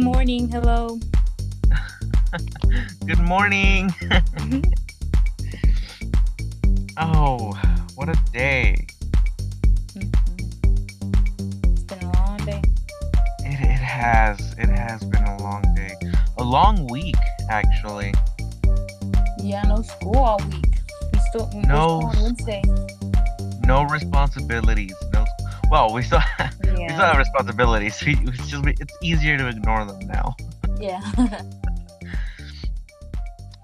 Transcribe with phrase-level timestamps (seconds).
[0.02, 0.48] Good morning.
[0.48, 0.98] Hello.
[3.04, 3.90] Good morning.
[6.96, 7.52] oh,
[7.96, 8.86] what a day.
[9.92, 11.72] Mm-hmm.
[11.72, 12.62] It's been a long day.
[13.40, 14.54] It, it has.
[14.56, 15.94] It has been a long day.
[16.38, 17.16] A long week,
[17.50, 18.14] actually.
[19.36, 20.64] Yeah, no school all week.
[21.12, 22.10] We still we No.
[22.14, 22.62] Wednesday.
[23.66, 24.94] No responsibilities.
[25.12, 25.26] No.
[25.70, 26.22] Well, we still
[26.86, 27.06] we still Yeah.
[27.06, 28.02] have responsibilities.
[28.04, 30.34] We, it's just it's easier to ignore them now.
[30.80, 31.00] Yeah.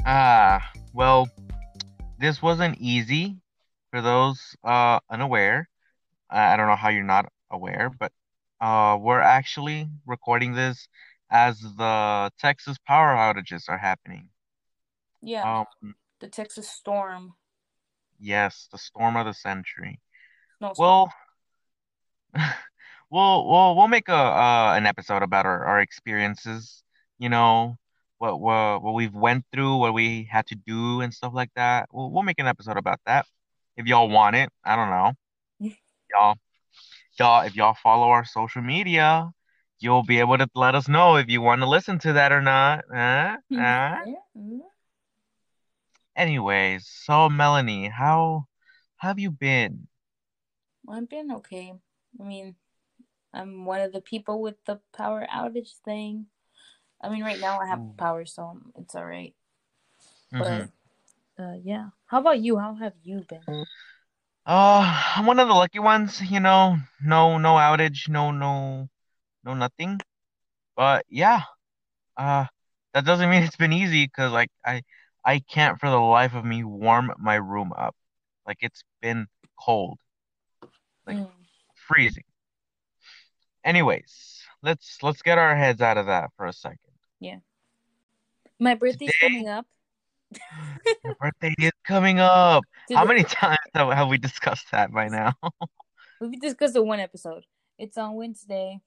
[0.09, 0.61] Ah,
[0.92, 1.29] well,
[2.19, 3.37] this wasn't easy
[3.91, 5.69] for those uh unaware.
[6.30, 8.12] I I don't know how you're not aware, but
[8.61, 10.89] uh we're actually recording this
[11.30, 14.28] as the Texas power outages are happening.
[15.20, 15.62] yeah.
[15.83, 17.34] Um, the Texas storm.
[18.20, 19.98] yes, the storm of the century.
[20.61, 20.73] No.
[20.78, 21.12] Well,
[23.10, 26.82] we'll we'll we'll make a uh an episode about our, our experiences,
[27.18, 27.76] you know,
[28.18, 31.88] what what what we've went through, what we had to do and stuff like that.
[31.92, 33.27] We'll we'll make an episode about that.
[33.77, 35.12] If y'all want it, I don't know.
[36.12, 36.36] Y'all
[37.18, 39.30] y'all if y'all follow our social media,
[39.80, 42.42] you'll be able to let us know if you want to listen to that or
[42.42, 42.84] not.
[42.92, 43.96] Uh, uh.
[44.36, 44.60] Mhm.
[46.14, 48.46] Anyways, so Melanie, how
[48.96, 49.88] have you been?
[50.88, 51.74] I've been okay.
[52.18, 52.54] I mean,
[53.37, 56.27] I'm one of the people with the power outage thing.
[57.03, 57.97] I mean, right now I have Mm.
[57.98, 59.34] power, so it's all right.
[60.33, 60.70] But
[61.39, 61.91] uh, yeah.
[62.07, 62.59] How about you?
[62.59, 63.67] How have you been?
[64.47, 66.77] Uh, I'm one of the lucky ones, you know.
[67.03, 68.89] No, no outage, no, no,
[69.45, 70.01] no nothing.
[70.77, 71.42] But yeah,
[72.17, 72.47] uh,
[72.95, 74.83] that doesn't mean it's been easy because like I,
[75.25, 77.95] I can't for the life of me warm my room up.
[78.47, 79.27] Like it's been
[79.59, 79.98] cold,
[81.07, 81.27] like Mm.
[81.75, 82.25] freezing.
[83.66, 86.78] Anyways, let's let's get our heads out of that for a second.
[87.18, 87.38] Yeah.
[88.60, 89.66] My birthday's Today- coming up.
[91.04, 92.62] Your birthday is coming up.
[92.92, 95.34] How many times have, have we discussed that by now?
[96.20, 97.44] We've discussed it one episode.
[97.78, 98.80] It's on Wednesday.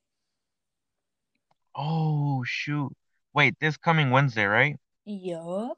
[1.75, 2.91] Oh shoot.
[3.33, 4.77] Wait, this coming Wednesday, right?
[5.05, 5.77] Yup.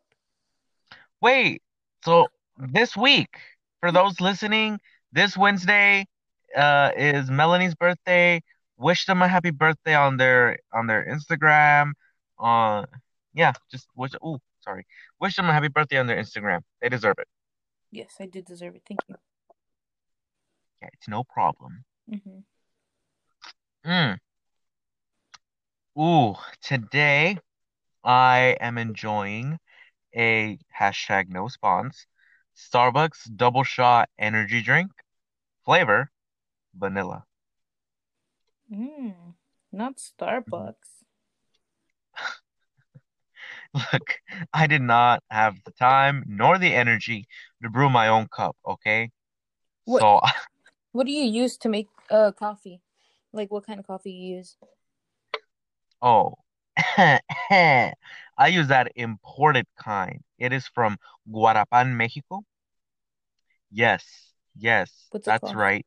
[1.22, 1.62] Wait,
[2.06, 3.36] so this week,
[3.80, 4.80] for those listening,
[5.12, 6.06] this Wednesday
[6.56, 8.42] uh is Melanie's birthday.
[8.82, 11.92] Wish them a happy birthday on their on their Instagram.
[12.40, 12.86] Uh
[13.34, 14.86] yeah, just wish oh sorry.
[15.20, 16.62] Wish them a happy birthday on their Instagram.
[16.82, 17.28] They deserve it.
[17.92, 18.84] Yes, I do deserve it.
[18.88, 19.16] Thank you.
[20.82, 21.84] Yeah, it's no problem.
[22.10, 22.40] hmm
[23.86, 24.18] Mm.
[25.98, 27.38] Ooh, today
[28.04, 29.60] I am enjoying
[30.16, 32.08] a hashtag no spawns
[32.56, 34.92] Starbucks double shot energy drink
[35.66, 36.12] flavor
[36.76, 37.26] vanilla.
[38.72, 39.34] Mm,
[39.72, 41.04] not Starbucks.
[43.74, 44.20] Look,
[44.54, 47.26] I did not have the time nor the energy
[47.64, 49.12] to brew my own cup, okay?
[49.86, 50.22] What- So,
[50.94, 52.82] What do you use to make uh coffee?
[53.32, 54.58] Like what kind of coffee you use?
[56.02, 56.36] oh,
[56.78, 57.94] I
[58.48, 60.22] use that imported kind.
[60.38, 60.98] It is from
[61.30, 62.44] Guarapan, Mexico.
[63.72, 64.04] Yes,
[64.58, 65.86] yes, What's that's right.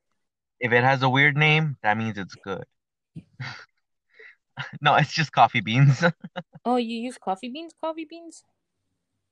[0.60, 2.64] If it has a weird name, that means it's good.
[4.80, 6.02] No, it's just coffee beans.
[6.66, 7.74] Oh, you use coffee beans?
[7.78, 8.42] Coffee beans?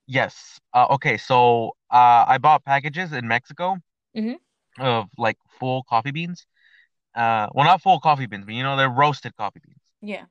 [0.05, 0.59] Yes.
[0.71, 3.77] Uh, okay, so uh, I bought packages in Mexico
[4.15, 4.35] Mhm.
[4.79, 6.45] of like full coffee beans.
[7.15, 9.79] Uh, well, not full coffee beans, but you know, they're roasted coffee beans.
[10.01, 10.25] Yeah.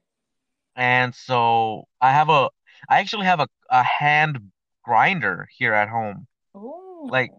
[0.76, 2.50] And so I have a,
[2.88, 4.52] I actually have a, a hand
[4.84, 6.28] grinder here at home.
[6.54, 7.08] Oh.
[7.10, 7.32] Like-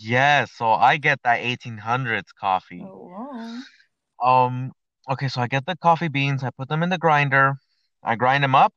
[0.00, 2.82] Yes, so I get that 1800s coffee.
[2.84, 3.62] Oh,
[4.20, 4.46] wow.
[4.46, 4.72] Um,
[5.10, 7.58] okay, so I get the coffee beans, I put them in the grinder,
[8.02, 8.74] I grind them up,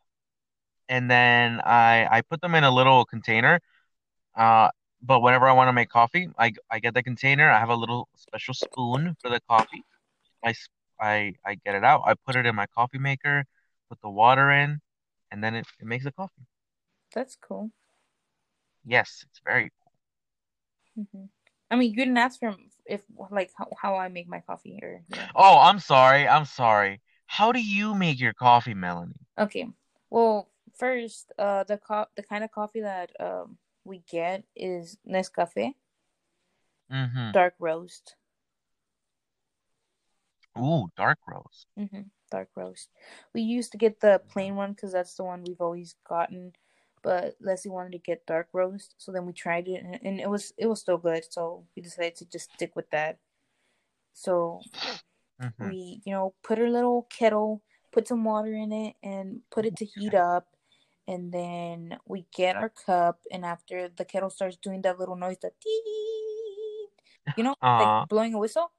[0.89, 3.61] and then I I put them in a little container.
[4.35, 4.69] Uh,
[5.03, 7.75] but whenever I want to make coffee, I I get the container, I have a
[7.75, 9.83] little special spoon for the coffee.
[10.45, 10.55] I
[11.01, 13.45] I I get it out, I put it in my coffee maker,
[13.89, 14.81] put the water in,
[15.31, 16.45] and then it, it makes the coffee.
[17.13, 17.71] That's cool.
[18.83, 19.71] Yes, it's very
[20.95, 21.25] hmm
[21.71, 22.55] I mean, you didn't ask for
[22.89, 23.01] if
[23.31, 25.27] like how, how I make my coffee or yeah.
[25.35, 27.01] Oh, I'm sorry, I'm sorry.
[27.27, 29.21] How do you make your coffee, Melanie?
[29.37, 29.69] Okay.
[30.09, 35.73] Well, first, uh, the co- the kind of coffee that um we get is Nescafe
[36.91, 37.31] Mm-hmm.
[37.31, 38.15] dark roast.
[40.57, 41.67] Ooh, dark roast.
[41.77, 42.01] Mm-hmm.
[42.31, 42.89] Dark roast.
[43.33, 46.53] We used to get the plain one because that's the one we've always gotten,
[47.01, 50.29] but Leslie wanted to get dark roast, so then we tried it and, and it
[50.29, 51.23] was it was still good.
[51.29, 53.19] So we decided to just stick with that.
[54.13, 54.63] So
[55.41, 55.69] Mhm.
[55.69, 57.61] we, you know, put a little kettle
[57.91, 60.47] put some water in it, and put it to heat up.
[61.07, 65.37] And then we get our cup, and after the kettle starts doing that little noise,
[65.41, 65.81] that te,
[67.35, 68.71] you know, like blowing a whistle.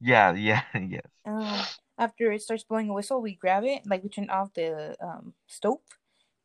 [0.00, 1.02] yeah, yeah, yes.
[1.26, 1.66] Um,
[1.98, 5.34] after it starts blowing a whistle, we grab it, like we turn off the um,
[5.48, 5.80] stove,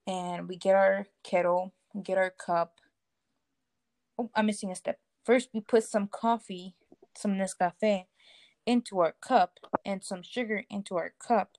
[0.08, 1.74] and we get our kettle,
[2.04, 2.80] get our cup.
[4.18, 5.00] Oh, I'm missing a step.
[5.26, 6.76] First, we put some coffee,
[7.16, 8.06] some Nescafe,
[8.66, 11.58] into our cup, and some sugar into our cup,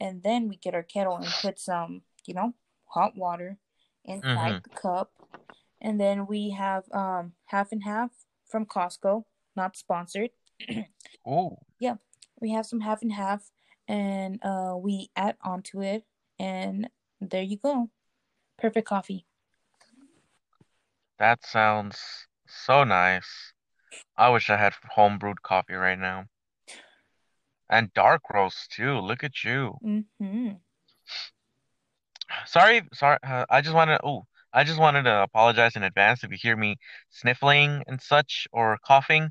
[0.00, 2.54] and then we get our kettle and put some, you know,
[2.86, 3.58] hot water
[4.04, 5.12] inside the cup,
[5.80, 8.10] and then we have um half and half
[8.48, 9.24] from Costco,
[9.56, 10.30] not sponsored.
[11.26, 11.58] oh.
[11.80, 11.96] Yeah.
[12.40, 13.50] we have some half and half
[13.88, 16.04] and uh we add onto it
[16.38, 16.88] and
[17.30, 17.88] there you go
[18.58, 19.26] perfect coffee
[21.22, 23.52] that sounds so nice.
[24.16, 26.24] I wish I had home brewed coffee right now.
[27.70, 28.98] And dark roast too.
[28.98, 29.78] Look at you.
[29.84, 30.54] mm-hmm.
[32.44, 33.18] Sorry, sorry.
[33.22, 34.00] Uh, I just wanted.
[34.02, 36.76] Oh, I just wanted to apologize in advance if you hear me
[37.10, 39.30] sniffling and such or coughing.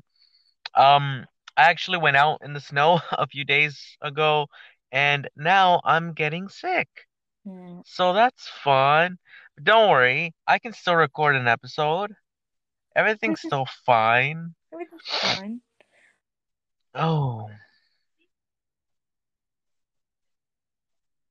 [0.74, 1.26] Um,
[1.58, 4.46] I actually went out in the snow a few days ago,
[4.90, 6.88] and now I'm getting sick.
[7.46, 9.18] Mm, So that's fun.
[9.56, 12.12] But don't worry, I can still record an episode.
[12.94, 14.54] Everything's still fine.
[14.72, 15.60] everything's fine
[16.94, 17.48] Oh,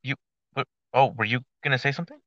[0.03, 0.15] you.
[0.55, 2.17] But, oh, were you gonna say something?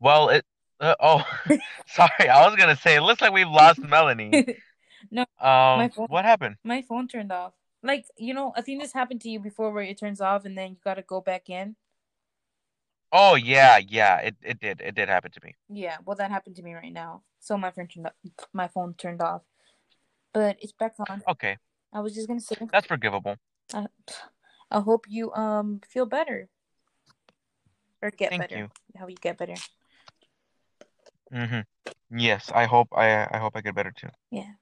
[0.00, 0.44] Well, it.
[0.80, 1.24] Uh, oh,
[1.86, 2.28] sorry.
[2.28, 4.46] I was gonna say it looks like we've lost Melanie.
[5.10, 6.56] no my Um, phone what happened?
[6.64, 9.82] my phone turned off like you know i think this happened to you before where
[9.84, 11.76] it turns off and then you gotta go back in
[13.12, 14.18] Oh yeah, yeah.
[14.18, 14.80] It it did.
[14.80, 15.54] It did happen to me.
[15.68, 18.12] yeah well that happened to me right now so my phone turned off
[18.52, 19.42] my phone turned off
[20.34, 21.56] but it's back on Okay,
[21.92, 23.36] i was just gonna say that's forgivable.
[23.72, 23.86] i,
[24.70, 26.48] I hope you um feel better
[28.02, 28.68] or get Thank better you.
[28.98, 29.54] how you get better
[31.32, 31.60] mm-hmm
[32.18, 34.10] Yes, I hope I I hope I get better too.
[34.30, 34.54] yeah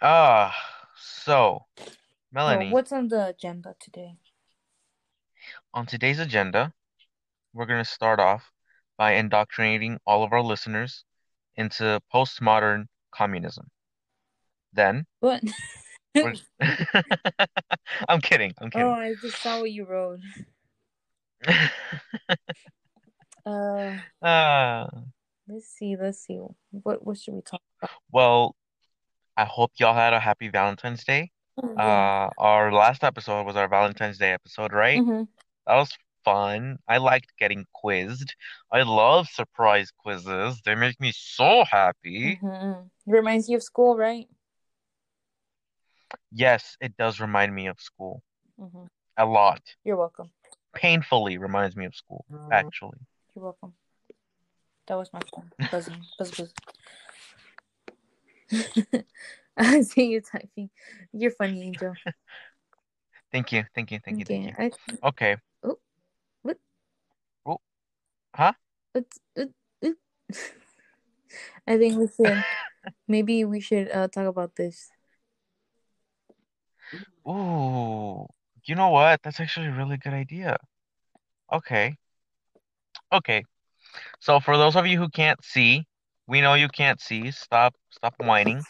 [0.00, 0.54] Ah,
[0.96, 1.64] so
[2.32, 4.16] Melanie, what's on the agenda today
[5.74, 6.72] on today's agenda,
[7.52, 8.52] we're gonna start off
[8.96, 11.04] by indoctrinating all of our listeners
[11.56, 13.68] into postmodern communism.
[14.72, 15.42] Then what
[16.14, 16.34] we're
[18.08, 18.54] I'm kidding.
[18.58, 18.86] I'm kidding.
[18.86, 18.92] Oh.
[18.92, 20.20] I just saw what you wrote.
[23.46, 24.86] Uh, Uh,
[25.46, 26.40] let's see, let's see.
[26.70, 27.90] What what should we talk about?
[28.10, 28.56] well,
[29.36, 31.30] I hope y'all had a happy Valentine's Day.
[31.62, 31.70] Yeah.
[31.70, 35.00] Uh, our last episode was our Valentine's Day episode, right?
[35.00, 35.22] Mm-hmm.
[35.66, 35.90] That was
[36.24, 36.78] fun.
[36.88, 38.34] I liked getting quizzed.
[38.72, 40.60] I love surprise quizzes.
[40.64, 42.38] They make me so happy.
[42.42, 42.82] Mm-hmm.
[43.12, 44.26] Reminds you of school, right?
[46.32, 48.22] Yes, it does remind me of school
[48.60, 48.84] Mm-hmm.
[49.16, 49.60] a lot.
[49.84, 50.30] You're welcome.
[50.76, 52.98] Painfully reminds me of school, actually.
[53.34, 53.72] You're welcome.
[54.86, 55.50] That was my phone.
[55.72, 55.96] Buzzing.
[56.18, 56.52] Buzz buzz.
[59.56, 60.70] I see you typing.
[61.12, 61.94] You're funny, Angel.
[63.32, 64.54] Thank you, thank you, thank you, thank Okay.
[64.58, 64.70] you.
[65.02, 65.36] I, Okay.
[66.42, 66.56] what?
[67.44, 67.58] Oh,
[68.34, 68.52] huh?
[68.92, 69.06] What?
[69.34, 69.94] what- what?
[71.66, 72.44] I think we should.
[73.08, 74.90] Maybe we should uh, talk about this.
[77.28, 78.26] Ooh,
[78.64, 79.20] you know what?
[79.22, 80.58] That's actually a really good idea.
[81.52, 81.96] Okay.
[83.12, 83.44] Okay.
[84.20, 85.86] So for those of you who can't see,
[86.26, 87.30] we know you can't see.
[87.30, 88.62] Stop, stop whining.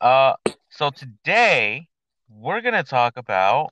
[0.00, 0.34] Uh,
[0.70, 1.88] so today
[2.28, 3.70] we're gonna talk about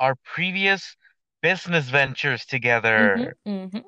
[0.00, 0.96] our previous
[1.42, 3.78] business ventures together Mm-hmm.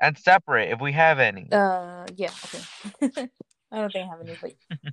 [0.00, 1.48] and separate if we have any.
[1.52, 2.30] Uh, yeah.
[2.44, 3.28] Okay.
[3.72, 4.36] I don't think I have any.
[4.40, 4.52] But...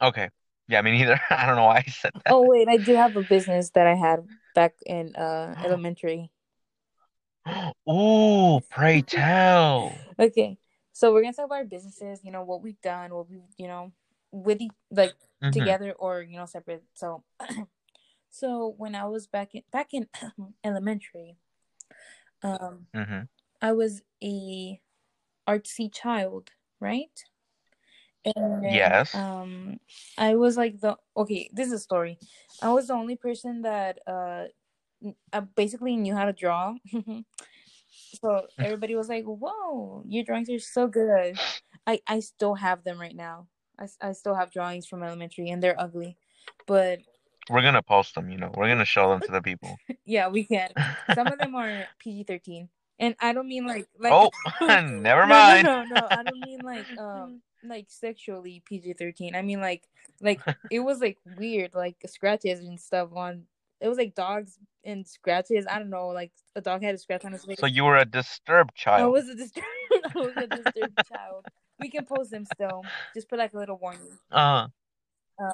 [0.00, 0.28] Okay.
[0.68, 1.20] Yeah, me neither.
[1.30, 2.32] I don't know why I said that.
[2.32, 4.20] Oh wait, I do have a business that I had
[4.54, 6.30] back in uh elementary.
[7.90, 9.92] Ooh, pray tell.
[10.18, 10.58] Okay,
[10.98, 12.20] so we're gonna talk about our businesses.
[12.24, 13.92] You know what we've done, what we, you know,
[14.32, 15.52] with like Mhm.
[15.52, 16.82] together or you know separate.
[16.94, 17.22] So,
[18.30, 20.08] so when I was back in back in
[20.64, 21.36] elementary,
[22.42, 23.28] um, Mhm.
[23.62, 24.80] I was a
[25.48, 26.50] artsy child,
[26.80, 27.24] right?
[28.24, 29.14] And Yes.
[29.14, 29.80] um,
[30.18, 31.48] I was like the okay.
[31.52, 32.18] This is a story.
[32.62, 34.44] I was the only person that uh,
[35.04, 36.74] n- uh basically knew how to draw.
[38.20, 41.38] so everybody was like, "Whoa, your drawings are so good."
[41.86, 43.46] I I still have them right now.
[43.78, 46.16] I I still have drawings from elementary, and they're ugly,
[46.66, 47.00] but
[47.50, 48.50] We're gonna post them, you know.
[48.54, 49.76] We're gonna show them to the people.
[50.04, 50.70] yeah, we can.
[51.14, 54.12] Some of them are PG thirteen, and I don't mean like like.
[54.12, 55.64] Oh, never no, mind.
[55.64, 56.06] No, no, no.
[56.10, 59.34] I don't mean like um like sexually PG thirteen.
[59.34, 59.88] I mean, like,
[60.20, 63.44] like it was like weird, like scratches and stuff on.
[63.80, 65.66] It was like dogs and scratches.
[65.70, 67.60] I don't know, like a dog had a scratch on his face.
[67.60, 69.02] So you were a disturbed child.
[69.02, 69.66] I was a disturbed.
[70.14, 71.46] I was a disturbed child.
[71.78, 72.84] We can post them still.
[73.14, 74.18] Just put like a little warning.
[74.30, 74.68] Uh.
[75.38, 75.52] Um,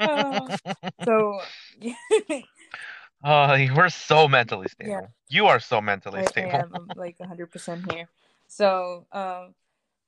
[0.00, 0.56] uh,
[1.04, 1.40] so.
[3.24, 4.92] Oh, you were so mentally stable.
[4.92, 5.06] Yeah.
[5.28, 6.62] You are so mentally stable.
[6.72, 8.08] I'm, like 100% here.
[8.46, 9.54] So, um,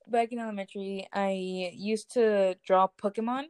[0.06, 1.30] back in elementary, I
[1.74, 3.46] used to draw Pokemon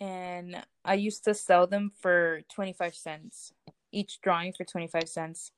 [0.00, 3.52] and I used to sell them for 25 cents.
[3.92, 5.52] Each drawing for 25 cents.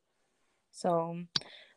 [0.73, 1.25] So,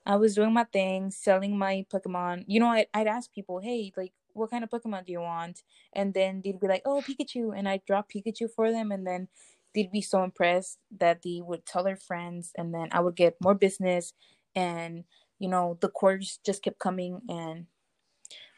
[0.05, 2.45] I was doing my thing, selling my Pokemon.
[2.47, 5.63] You know, I'd, I'd ask people, hey, like, what kind of Pokemon do you want?
[5.93, 7.57] And then they'd be like, oh, Pikachu.
[7.57, 8.91] And I'd draw Pikachu for them.
[8.91, 9.29] And then
[9.73, 12.51] they'd be so impressed that they would tell their friends.
[12.55, 14.13] And then I would get more business.
[14.53, 15.05] And,
[15.39, 17.21] you know, the quarters just kept coming.
[17.27, 17.65] And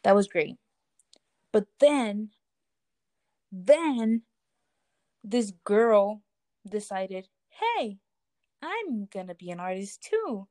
[0.04, 0.58] that was great.
[1.54, 2.32] But then,
[3.52, 4.24] then
[5.24, 6.22] this girl
[6.68, 7.98] decided, hey,
[8.62, 10.48] I'm going to be an artist too.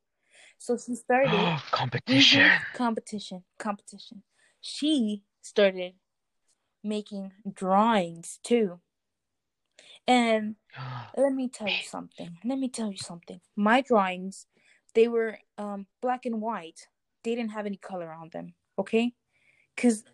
[0.59, 1.33] So she started
[1.71, 2.51] Competition.
[2.51, 2.73] Mhm.
[2.73, 4.23] competition, competition.
[4.61, 5.95] She started
[6.83, 8.81] making drawings too.
[10.07, 10.57] And
[11.17, 12.39] let me tell you something.
[12.45, 13.41] Let me tell you something.
[13.57, 14.47] My drawings,
[14.95, 16.89] they were um black and white.
[17.25, 18.55] They didn't have any color on them.
[18.79, 19.15] Okay,
[19.75, 20.05] because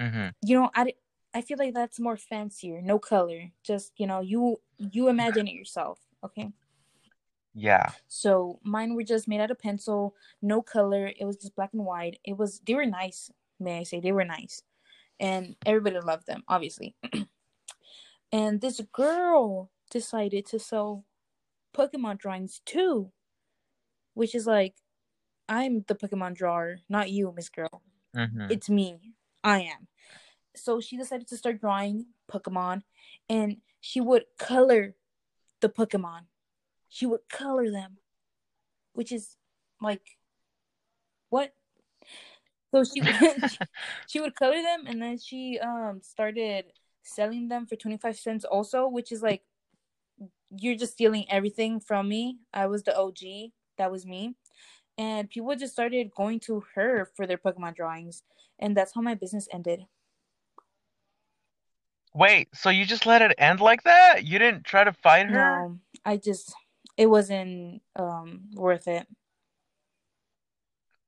[0.00, 0.94] hmm you know I
[1.32, 2.82] I feel like that's more fancier.
[2.82, 3.52] No color.
[3.62, 6.00] Just you know you you imagine it yourself.
[6.24, 6.50] Okay.
[7.54, 7.90] Yeah.
[8.08, 11.12] So mine were just made out of pencil, no color.
[11.16, 12.18] It was just black and white.
[12.24, 14.00] It was they were nice, may I say.
[14.00, 14.62] They were nice.
[15.18, 16.94] And everybody loved them, obviously.
[18.32, 21.04] and this girl decided to sell
[21.74, 23.12] Pokemon drawings too.
[24.14, 24.74] Which is like
[25.48, 27.82] I'm the Pokemon drawer, not you, Miss Girl.
[28.14, 29.14] hmm It's me.
[29.42, 29.88] I am.
[30.56, 32.82] So she decided to start drawing Pokemon
[33.28, 34.94] and she would color
[35.60, 36.22] the Pokemon.
[36.88, 37.98] She would color them,
[38.92, 39.36] which is
[39.80, 40.18] like
[41.28, 41.52] what?
[42.74, 43.02] So she
[44.06, 46.66] she would color them and then she um started
[47.02, 49.42] selling them for 25 cents also, which is like
[50.56, 52.38] you're just stealing everything from me.
[52.52, 53.52] I was the OG.
[53.78, 54.34] That was me.
[54.98, 58.22] And people just started going to her for their Pokemon drawings.
[58.58, 59.86] And that's how my business ended.
[62.14, 64.24] Wait, so you just let it end like that?
[64.24, 65.66] You didn't try to fight her?
[65.68, 66.54] No, I just
[66.96, 69.06] it wasn't um worth it.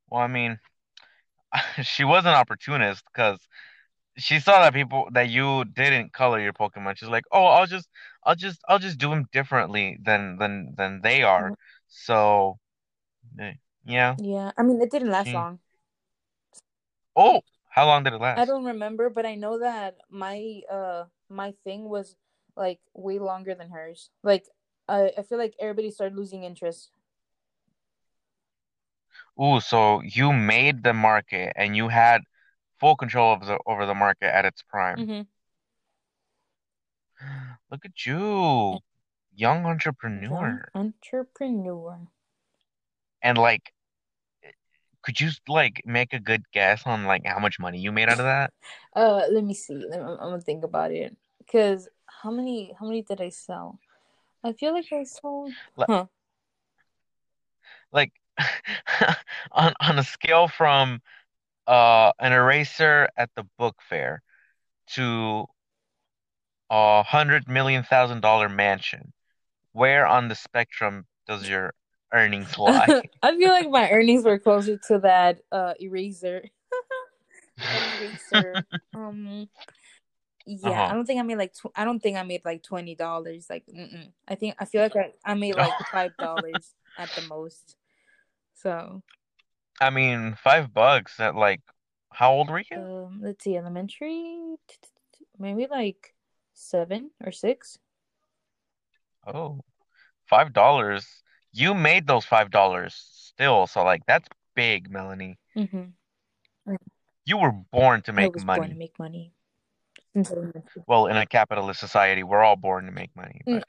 [0.09, 0.59] Well, I mean,
[1.83, 3.39] she was an opportunist because
[4.17, 6.97] she saw that people that you didn't color your Pokemon.
[6.99, 7.89] She's like, "Oh, I'll just,
[8.25, 11.55] I'll just, I'll just do them differently than than than they are."
[11.89, 12.59] So,
[13.41, 13.55] eh,
[13.85, 14.17] yeah.
[14.21, 15.59] Yeah, I mean it didn't last She- long.
[17.17, 18.38] Oh, how long did it last?
[18.38, 22.17] I don't remember, but I know that my uh my thing was
[22.55, 24.11] like way longer than hers.
[24.23, 24.45] Like
[24.88, 26.91] I I feel like everybody started losing interest.
[29.43, 32.21] Ooh, so you made the market and you had
[32.79, 34.99] full control of the over the market at its prime.
[34.99, 35.23] Mm-hmm.
[37.71, 38.81] Look at you,
[39.35, 40.69] young Young entrepreneur.
[40.75, 42.09] entrepreneur.
[43.23, 43.73] And like,
[45.03, 48.21] could you like make a good guess on like how much money you made out
[48.21, 48.53] of that?
[48.95, 49.75] Uh, let me see.
[49.75, 51.17] Me, I'm gonna think about it.
[51.51, 53.79] Cause how many how many did I sell?
[54.45, 55.57] I feel like I sold.
[55.77, 56.07] Le- Huh.
[57.93, 58.13] Like,
[59.53, 61.03] on on a scale from
[61.67, 64.23] uh an eraser at the book fair
[64.89, 65.47] to
[66.71, 69.13] a hundred million thousand dollar mansion,
[69.73, 71.75] where on the spectrum does your
[72.12, 72.95] earnings lie?
[73.23, 76.45] I feel like my earnings were closer to that uh eraser.
[77.95, 78.64] Eraser.
[78.95, 79.49] Um.
[80.45, 80.90] Yeah, Uh-huh.
[80.90, 83.47] I don't think I made like tw- I don't think I made like twenty dollars.
[83.49, 84.11] Like, mm-mm.
[84.26, 87.76] I think I feel like I, I made like five dollars at the most.
[88.54, 89.02] So,
[89.81, 91.61] I mean, five bucks at like,
[92.11, 92.78] how old were you?
[92.78, 94.57] um, let's see, elementary,
[95.38, 96.14] maybe like
[96.54, 97.78] seven or six.
[99.26, 99.61] Oh,
[100.28, 101.07] five dollars.
[101.53, 102.95] You made those five dollars
[103.35, 105.39] still, so like that's big, Melanie.
[105.57, 106.75] Mm-hmm.
[107.25, 108.75] You were born to make was born to money.
[108.79, 109.33] make money.
[110.87, 113.55] Well, in a capitalist society, we're all born to make money, Mm.
[113.61, 113.65] but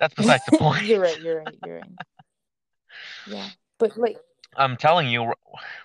[0.00, 0.84] that's besides the point.
[0.84, 1.20] you're right.
[1.20, 1.56] You're right.
[1.66, 1.90] You're right.
[3.26, 4.16] Yeah, but like,
[4.56, 5.34] I'm telling you, we're,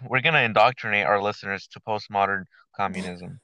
[0.07, 2.45] we're gonna indoctrinate our listeners to postmodern
[2.77, 3.39] communism.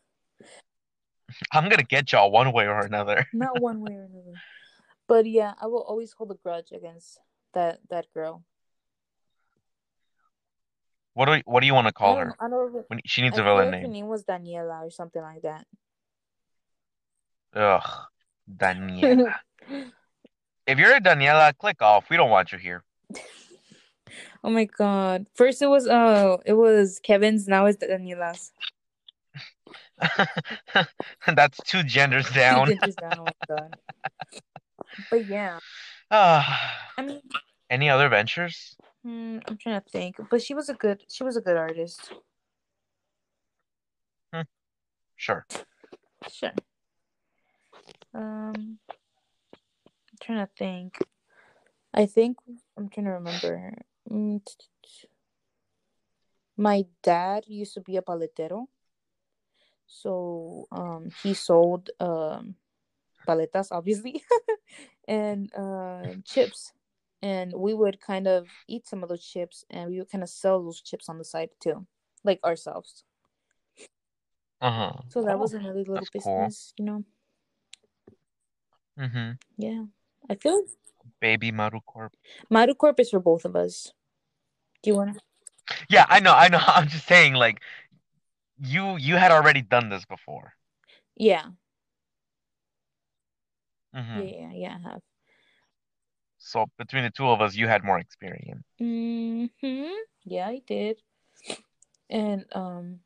[1.52, 3.26] I'm gonna get y'all one way or another.
[3.34, 4.34] not one way or another.
[5.08, 7.20] But yeah, I will always hold a grudge against
[7.56, 8.44] that that girl.
[11.16, 12.36] What do what do you want to call her?
[12.40, 13.92] I don't she needs I a villain like her name.
[13.92, 15.66] name was Daniela or something like that.
[17.56, 17.90] Ugh,
[18.54, 19.34] Daniela.
[20.68, 22.10] If you're a Daniela, click off.
[22.10, 22.84] We don't want you here.
[24.44, 25.28] oh my god.
[25.36, 28.52] First it was uh it was Kevin's, now it's Daniela's.
[31.28, 32.68] That's two genders down.
[32.68, 33.78] Two genders down, oh my god.
[35.12, 35.60] But yeah.
[36.12, 37.22] Ah, I mean
[37.70, 38.78] any other ventures?
[39.04, 40.18] hmm, I'm trying to think.
[40.30, 42.12] But she was a good she was a good artist.
[45.18, 45.46] Sure.
[46.30, 46.52] Sure.
[48.14, 50.98] Um I'm trying to think.
[51.94, 52.38] I think
[52.78, 53.74] I'm trying to remember.
[54.10, 54.42] Mm,
[56.58, 58.68] My dad used to be a paletero.
[59.88, 62.56] So um he sold um
[63.26, 64.24] paletas obviously
[65.08, 66.72] and uh chips.
[67.22, 70.30] And we would kind of eat some of those chips and we would kind of
[70.30, 71.86] sell those chips on the side too.
[72.24, 73.04] Like ourselves.
[74.62, 74.94] Uh-huh.
[75.10, 76.40] So that Oh, was another little that's cool.
[76.40, 77.04] business, you know.
[79.00, 79.32] Mm-hmm.
[79.58, 79.84] Yeah.
[80.30, 80.62] I feel
[81.20, 82.14] Baby Maru Corp.
[82.52, 83.92] Marucorp is for both of us.
[84.84, 85.16] Do you wanna
[85.90, 86.60] Yeah, I know, I know.
[86.68, 87.62] I'm just saying, like,
[88.60, 90.54] you you had already done this before.
[91.16, 91.46] Yeah.
[93.96, 95.02] Hmm Yeah, yeah, yeah, I have.
[96.38, 98.64] So between the two of us, you had more experience.
[98.80, 99.48] hmm
[100.26, 101.02] Yeah, I did.
[102.10, 103.02] And um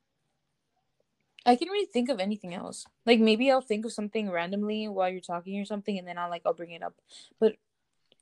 [1.46, 2.86] I can't really think of anything else.
[3.06, 6.30] Like maybe I'll think of something randomly while you're talking or something and then I'll
[6.30, 6.96] like I'll bring it up.
[7.40, 7.56] But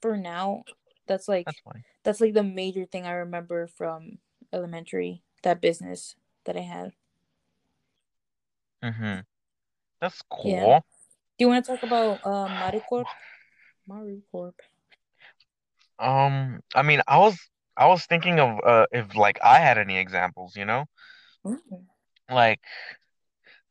[0.02, 0.66] for now,
[1.08, 1.62] that's like That's
[2.04, 4.20] that's like the major thing I remember from
[4.54, 6.94] elementary, that business that I had.
[8.84, 9.20] Mm-hmm.
[10.02, 10.52] That's cool.
[10.52, 10.80] Yeah.
[11.38, 13.06] Do you want to talk about uh Marucorp?
[13.90, 14.56] Marucorp.
[16.00, 17.38] Um, I mean, I was
[17.76, 20.86] I was thinking of uh if like I had any examples, you know,
[21.44, 21.88] Mm.
[22.30, 22.60] like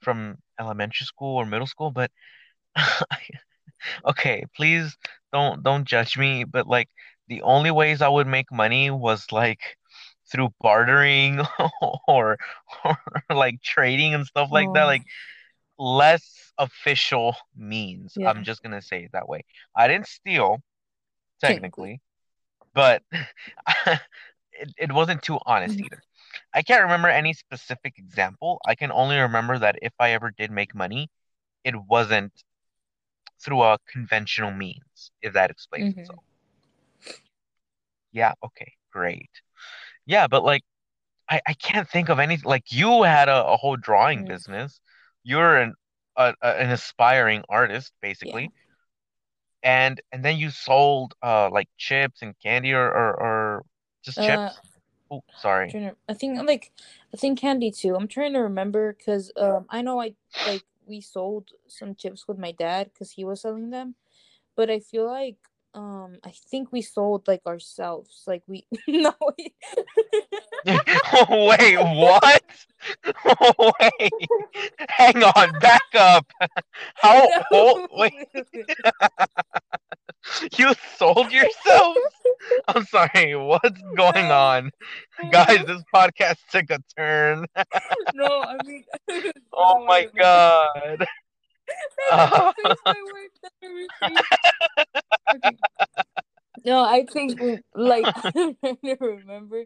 [0.00, 2.10] from elementary school or middle school, but
[4.08, 4.96] okay, please
[5.32, 6.88] don't don't judge me, but like
[7.28, 9.60] the only ways I would make money was like
[10.30, 11.40] through bartering
[12.08, 12.38] or
[12.84, 12.98] or
[13.34, 15.04] like trading and stuff like that, Oh, like
[15.78, 18.14] less official means.
[18.16, 18.30] yeah.
[18.30, 19.44] I'm just gonna say it that way.
[19.76, 20.62] I didn't steal
[21.40, 22.00] Technically.
[22.74, 23.02] but
[24.52, 25.84] it, it wasn't too honest Mhm.
[25.84, 26.02] either.
[26.54, 28.60] I can't remember any specific example.
[28.66, 31.10] I can only remember that if I ever did make money,
[31.64, 32.32] it wasn't
[33.40, 36.00] through a conventional means, if that explains Mhm.
[36.00, 36.24] itself.
[38.12, 39.30] Yeah, okay, great.
[40.06, 40.62] Yeah, but like
[41.28, 44.28] I, I can't think of any like you had a, a whole drawing Mm.
[44.28, 44.80] business.
[45.26, 45.74] You're an
[46.16, 48.32] a, a, an aspiring artist, Yeah.
[48.34, 48.52] basically.
[49.62, 53.62] And and then you sold uh like chips and candy or or, or
[54.04, 54.62] just Uh, chips?
[55.10, 55.78] Oh, sorry.
[55.78, 56.72] to, I think like
[57.12, 57.94] I think candy too.
[57.96, 62.38] I'm trying to remember because um I know I like we sold some chips with
[62.38, 63.94] my dad because he was selling them,
[64.56, 65.38] but I feel like
[65.74, 68.24] um I think we sold like ourselves.
[68.26, 69.14] Like we no
[70.64, 70.80] wait.
[71.28, 72.42] Wait, what?
[73.58, 74.12] Wait,
[74.88, 76.26] hang on, back up.
[76.94, 77.88] How old?
[77.92, 78.12] Wait,
[80.58, 82.00] you sold yourselves?
[82.68, 84.70] I'm sorry, what's going on?
[85.30, 87.46] Guys, this podcast took a turn.
[88.14, 88.84] no, I mean
[89.52, 91.06] Oh my god.
[92.12, 93.50] Let me face my wife.
[93.62, 94.24] Let me face-
[95.34, 95.56] Okay.
[96.64, 97.40] No, I think
[97.74, 99.64] like to remember.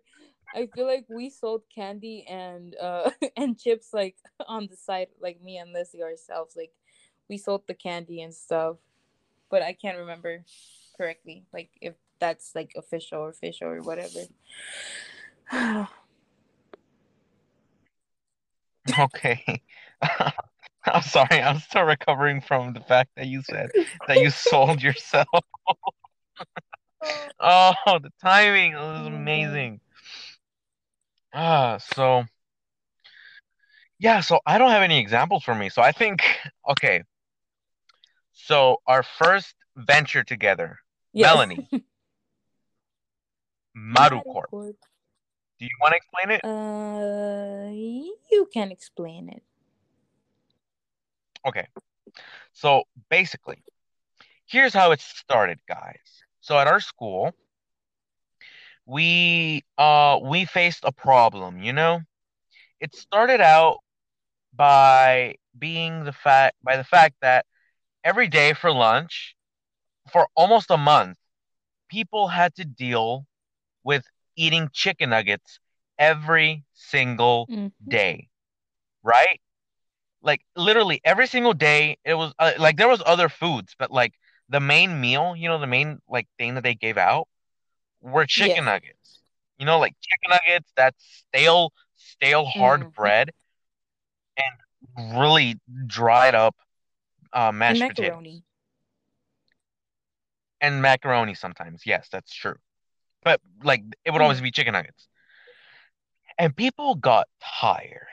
[0.55, 4.17] I feel like we sold candy and uh and chips like
[4.49, 6.57] on the side, like me and Leslie ourselves.
[6.57, 6.73] Like
[7.29, 8.77] we sold the candy and stuff,
[9.51, 10.45] but I can't remember
[10.97, 11.45] correctly.
[11.53, 14.21] Like if that's like official or official or whatever.
[18.99, 19.63] Okay.
[20.03, 23.71] I'm sorry, I'm still recovering from the fact that you said
[24.09, 25.29] that you sold yourself.
[27.39, 29.15] Oh, the timing Oh was God.
[29.15, 29.81] amazing.
[31.33, 32.25] Ah, so
[33.99, 35.69] yeah, so I don't have any examples for me.
[35.69, 36.23] So I think,
[36.69, 37.03] okay,
[38.33, 40.79] so our first venture together,
[41.13, 41.27] Yes.
[41.27, 41.69] Melanie,
[43.75, 44.51] Maru Corp.
[44.53, 44.75] Marucorp.
[45.59, 46.45] Do you want to explain it?
[46.45, 47.71] Uh,
[48.31, 49.43] you can explain it.
[51.47, 51.67] Okay.
[52.53, 53.63] So basically,
[54.47, 55.99] here's how it started, guys.
[56.41, 57.35] So at our school,
[58.87, 62.01] we uh we faced a problem, you know?
[62.81, 63.79] It started out
[64.55, 67.47] by being the fact by the fact that
[68.05, 69.35] every day for lunch,
[70.13, 71.17] for almost a month,
[71.89, 73.27] people had to deal
[73.85, 74.05] with
[74.37, 75.61] eating chicken nuggets
[75.99, 77.69] every single Mhm.
[77.87, 78.29] day,
[79.03, 79.41] right?
[80.23, 81.99] Like literally every single day.
[82.05, 84.15] It was uh, like there was other foods, but like
[84.49, 87.29] the main meal, you know, the main like thing that they gave out
[88.01, 88.65] were chicken Yes.
[88.65, 89.21] nuggets.
[89.59, 92.95] You know, like chicken nuggets, that stale, stale hard Mhm.
[92.95, 93.31] bread,
[94.37, 96.57] and really dried up
[97.33, 98.31] uh, And mashed macaroni.
[98.31, 98.43] potatoes
[100.61, 101.83] and macaroni sometimes.
[101.87, 102.57] Yes, that's true.
[103.23, 104.43] But like it would always Mhm.
[104.45, 105.09] be chicken nuggets.
[106.39, 108.07] And people got tired.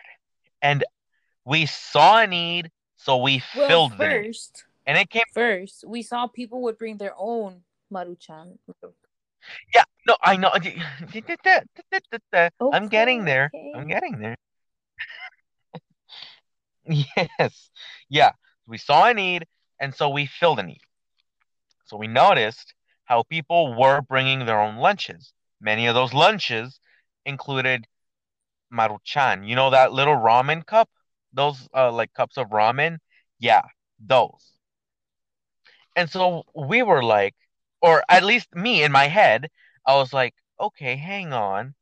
[0.62, 0.84] And
[1.45, 6.28] we saw a need, so we Well, filled first, And it came first we saw
[6.28, 8.58] people would bring their own maruchan.
[9.73, 10.51] Yeah, no, I know.
[12.71, 13.51] I'm getting Okay, there.
[13.75, 14.36] I'm getting there.
[17.39, 17.69] Yes.
[18.10, 18.31] Yeah.
[18.65, 19.45] We saw a need,
[19.79, 20.81] and so we filled a need.
[21.86, 22.73] So we noticed
[23.05, 25.33] how people were bringing their own lunches.
[25.60, 26.79] Many of those lunches
[27.25, 27.88] included
[28.71, 29.47] maruchan.
[29.47, 30.89] You know that little ramen cup?
[31.33, 32.99] Those uh like cups of ramen?
[33.39, 33.63] Yeah,
[33.99, 34.53] those.
[35.95, 37.36] And so we were like,
[37.88, 39.50] or at least me in my head,
[39.86, 41.73] I was like, okay, hang on.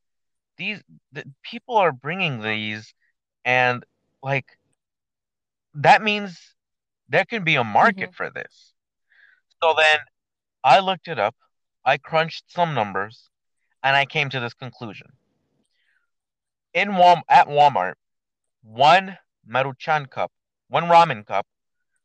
[0.58, 2.94] These the, people are bringing these,
[3.44, 3.84] and
[4.24, 4.46] like
[5.74, 6.56] that means
[7.10, 8.16] there can be a market Mhm.
[8.16, 8.74] for this.
[9.62, 10.00] So then
[10.64, 11.36] I looked it up,
[11.84, 13.30] I crunched some numbers,
[13.84, 15.08] and I came to this conclusion.
[16.74, 17.96] In Wal at Walmart,
[18.62, 20.32] one Maruchan cup,
[20.68, 21.48] one ramen cup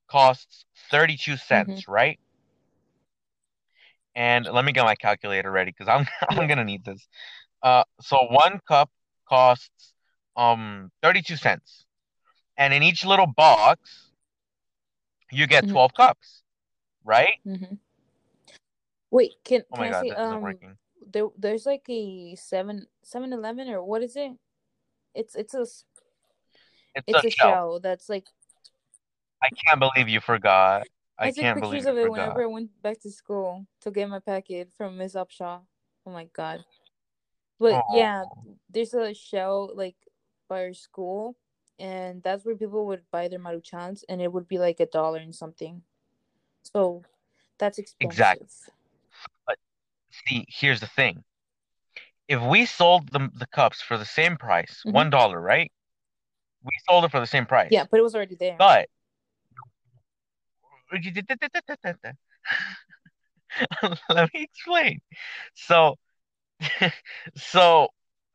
[0.07, 2.19] costs 32 cents, right?
[4.14, 7.07] And let me get my calculator ready because I'm I'm gonna need this.
[7.62, 8.90] Uh, so one cup
[9.29, 9.92] costs
[10.37, 11.85] um 32 cents,
[12.57, 14.11] and in each little box
[15.31, 15.70] you get Mhm.
[15.70, 16.42] 12 cups,
[17.05, 17.35] right?
[17.44, 17.75] hmm
[19.11, 20.77] Wait, can Oh can my I God, say isn't um working.
[21.12, 24.33] there there's like a seven seven eleven or what is it?
[25.14, 25.85] It's it's a It's
[27.07, 27.51] it's a a shell.
[27.51, 28.27] shell that's like
[29.42, 30.87] I can't believe you forgot.
[31.20, 32.42] I I took can't pictures of it whenever.
[32.42, 35.61] I went back to school to get my packet from Miss Upshaw.
[36.06, 36.64] Oh my god.
[37.59, 39.96] But yeah, Oh, there's a shell like
[40.48, 41.37] by our school
[41.78, 45.18] and that's where people would buy their maruchans and it would be like a dollar
[45.18, 45.83] and something.
[46.62, 47.02] So
[47.59, 48.14] that's expensive.
[48.14, 48.46] exactly.
[49.46, 49.59] But
[50.11, 51.22] see, here's the thing.
[52.28, 54.92] If we sold the the cups for the same price, Mhm.
[54.92, 55.70] one dollar, right?
[56.62, 57.72] We sold it for the same price.
[57.72, 58.56] Yeah, but it was already there.
[58.59, 58.88] But
[64.09, 65.00] let me explain.
[65.55, 65.96] So,
[67.37, 67.88] so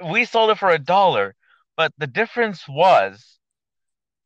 [0.06, 1.36] we sold it for a dollar,
[1.78, 3.40] but the difference was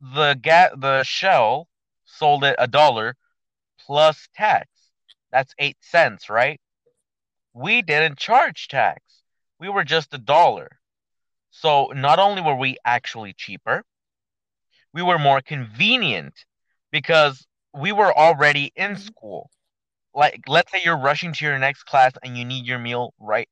[0.01, 1.67] the ga the shell
[2.05, 3.15] sold it a dollar
[3.79, 4.67] plus tax.
[5.31, 6.59] That's eight cents, right?
[7.53, 9.01] We didn't charge tax.
[9.59, 10.79] We were just a dollar.
[11.51, 13.83] So not only were we actually cheaper,
[14.93, 16.33] we were more convenient
[16.91, 18.99] because we were already in Mhm.
[18.99, 19.49] school.
[20.13, 23.49] Like, let's say you're rushing to your next class and you need your meal right.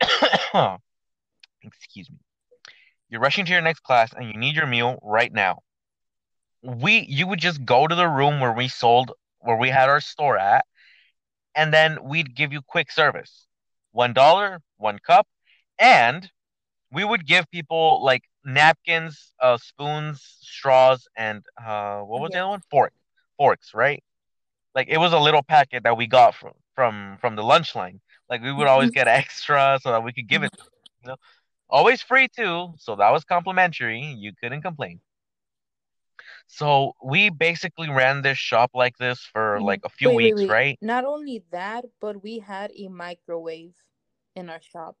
[1.62, 2.18] Excuse me.
[3.08, 5.60] You're rushing to your next class and you need your meal right now.
[6.62, 10.00] We, you would just go to the room where we sold, where we had our
[10.00, 10.64] store at,
[11.54, 13.46] and then we'd give you quick service.
[13.92, 15.26] One dollar, one cup,
[15.78, 16.30] and
[16.92, 22.50] we would give people like napkins, uh, spoons, straws, and uh, what was the other
[22.50, 22.62] one?
[22.70, 22.92] Fork,
[23.38, 24.02] forks, right?
[24.74, 28.00] Like it was a little packet that we got from from from the lunch line.
[28.30, 30.52] Like we would always get extra so that we could give it.
[31.02, 31.16] You know,
[31.70, 34.00] always free too, so that was complimentary.
[34.00, 35.00] You couldn't complain.
[36.48, 39.62] So we basically ran this shop like this for Mhm.
[39.62, 40.56] like a few Wait, wait, weeks, wait.
[40.56, 40.78] right?
[40.80, 43.84] Not only that, but we had a microwave
[44.34, 44.96] in our shop.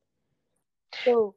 [1.04, 1.36] So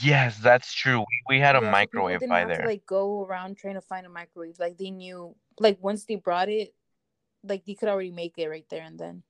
[0.00, 1.00] Yes, that's true.
[1.00, 2.66] We, we had a yeah, microwave by have to there.
[2.66, 4.58] like go around trying to find a microwave.
[4.58, 6.74] Like they knew like once they brought it,
[7.42, 9.22] like they could already make it right there and then.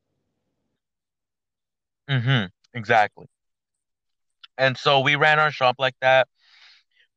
[2.10, 2.46] Mm-hmm.
[2.74, 3.26] Exactly.
[4.56, 6.28] And so we ran our shop like that,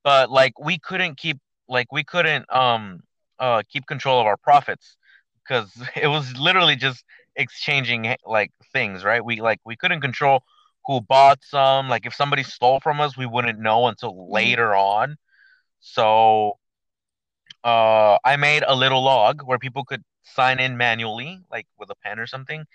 [0.04, 3.02] but like we couldn't keep like we couldn't um
[3.40, 4.96] uh keep control of our profits
[5.44, 7.04] because it was literally just
[7.36, 9.24] exchanging like things, right?
[9.24, 10.44] We like we couldn't control
[10.86, 11.90] who bought some.
[11.90, 14.32] Like if somebody stole from us, we wouldn't know until Mhm.
[14.32, 15.18] later on.
[15.82, 16.60] So
[17.64, 21.96] uh I made a little log where people could sign in manually, like with a
[21.96, 22.66] pen or something,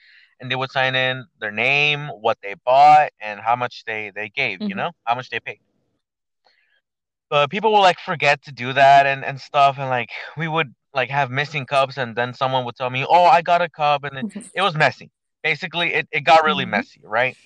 [0.40, 4.28] and they would sign in their name, what they bought, and how much they they
[4.28, 4.76] gave, you Mhm.
[4.76, 5.60] know, how much they paid.
[7.28, 10.74] But people will like forget to do that and and stuff, and like we would
[10.94, 14.04] like have missing cups, and then someone would tell me, "Oh, I got a cup,"
[14.04, 15.10] and it, it was messy.
[15.42, 16.66] Basically, it, it got really Mhm.
[16.66, 17.36] messy, right?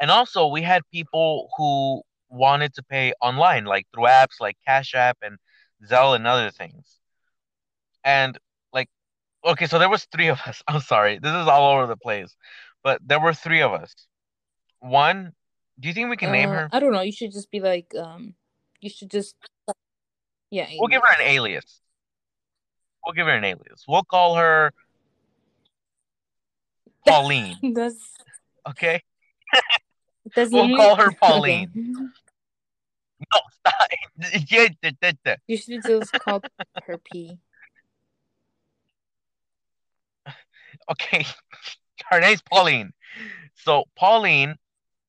[0.00, 4.94] And also, we had people who wanted to pay online, like through apps like Cash
[4.94, 5.38] App and
[5.86, 6.98] Zelle and other things.
[8.04, 8.38] And
[8.72, 8.88] like,
[9.44, 10.62] okay, so there was three of us.
[10.68, 12.34] I'm sorry, this is all over the place,
[12.82, 13.94] but there were three of us.
[14.80, 15.32] One,
[15.80, 16.68] do you think we can name Uh, her?
[16.72, 17.00] I don't know.
[17.00, 18.34] You should just be like, um,
[18.80, 19.34] you should just,
[20.50, 20.68] yeah.
[20.78, 21.80] We'll give her an alias.
[23.04, 23.84] We'll give her an alias.
[23.88, 24.72] We'll call her
[27.06, 27.56] Pauline.
[27.74, 27.96] That's
[28.68, 29.02] Okay.
[30.34, 31.16] that's We'll literally- call her Okay.
[31.20, 31.70] Pauline.
[31.74, 33.88] No, stop.
[35.48, 36.40] You should just call
[36.84, 37.38] her P.
[40.90, 41.26] Okay.
[42.08, 42.92] Her name's Pauline.
[43.56, 44.56] So Pauline,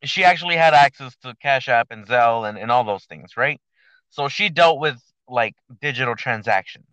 [0.04, 3.62] she actually had access to Cash App and Zelle and, and all those things, right?
[4.10, 6.88] So she dealt with like digital transactions.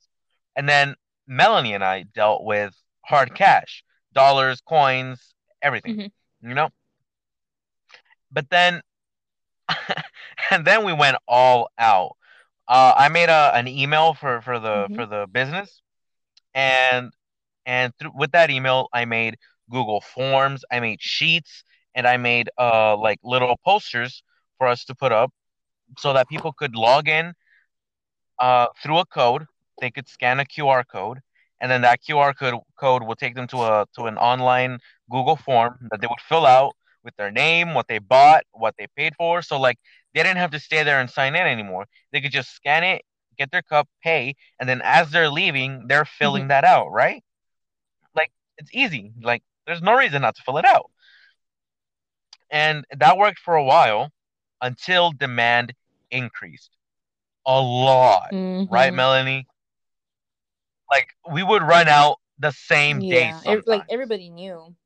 [0.55, 0.95] And then
[1.27, 5.97] Melanie and I dealt with hard cash, dollars, coins, everything.
[5.97, 6.11] Mhm.
[6.43, 6.69] You know?
[8.31, 8.83] But then
[10.51, 12.17] and then we went all out.
[12.69, 14.95] Uh, I made a an email for for the Mhm.
[14.95, 15.83] for the business,
[16.55, 17.12] and
[17.67, 19.37] and through, with that email, I made
[19.71, 24.23] Google Forms, I made sheets, and I made uh like little posters
[24.59, 25.33] for us to put up
[25.99, 27.35] so that people could log in
[28.39, 29.47] uh through a code.
[29.81, 31.21] They could scan a QR code,
[31.61, 34.79] and then that QR code code will take them to a to an online
[35.11, 36.76] Google form that they would fill out
[37.07, 39.42] with their name, what they bought, what they paid for.
[39.42, 39.79] So like
[40.14, 41.87] they didn't have to stay there and sign in anymore.
[42.12, 43.03] They could just scan it,
[43.38, 47.25] get their cup, pay, and then as they're leaving, they're filling that out, right?
[48.14, 49.12] Like it's easy.
[49.23, 50.90] Like there's no reason not to fill it out.
[52.51, 54.11] And that worked for a while
[54.62, 55.75] until demand
[56.11, 56.71] increased
[57.47, 58.35] a lot,
[58.69, 58.97] right, Mhm.
[58.97, 59.47] Melanie?
[60.90, 64.77] Like we would run out the same day Yeah, like everybody knew.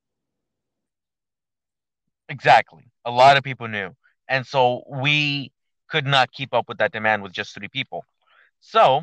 [2.31, 2.85] Exactly.
[3.05, 3.91] A lot of people knew.
[4.29, 5.53] And so we
[5.89, 8.05] could not keep up with that demand with just three people.
[8.61, 9.03] So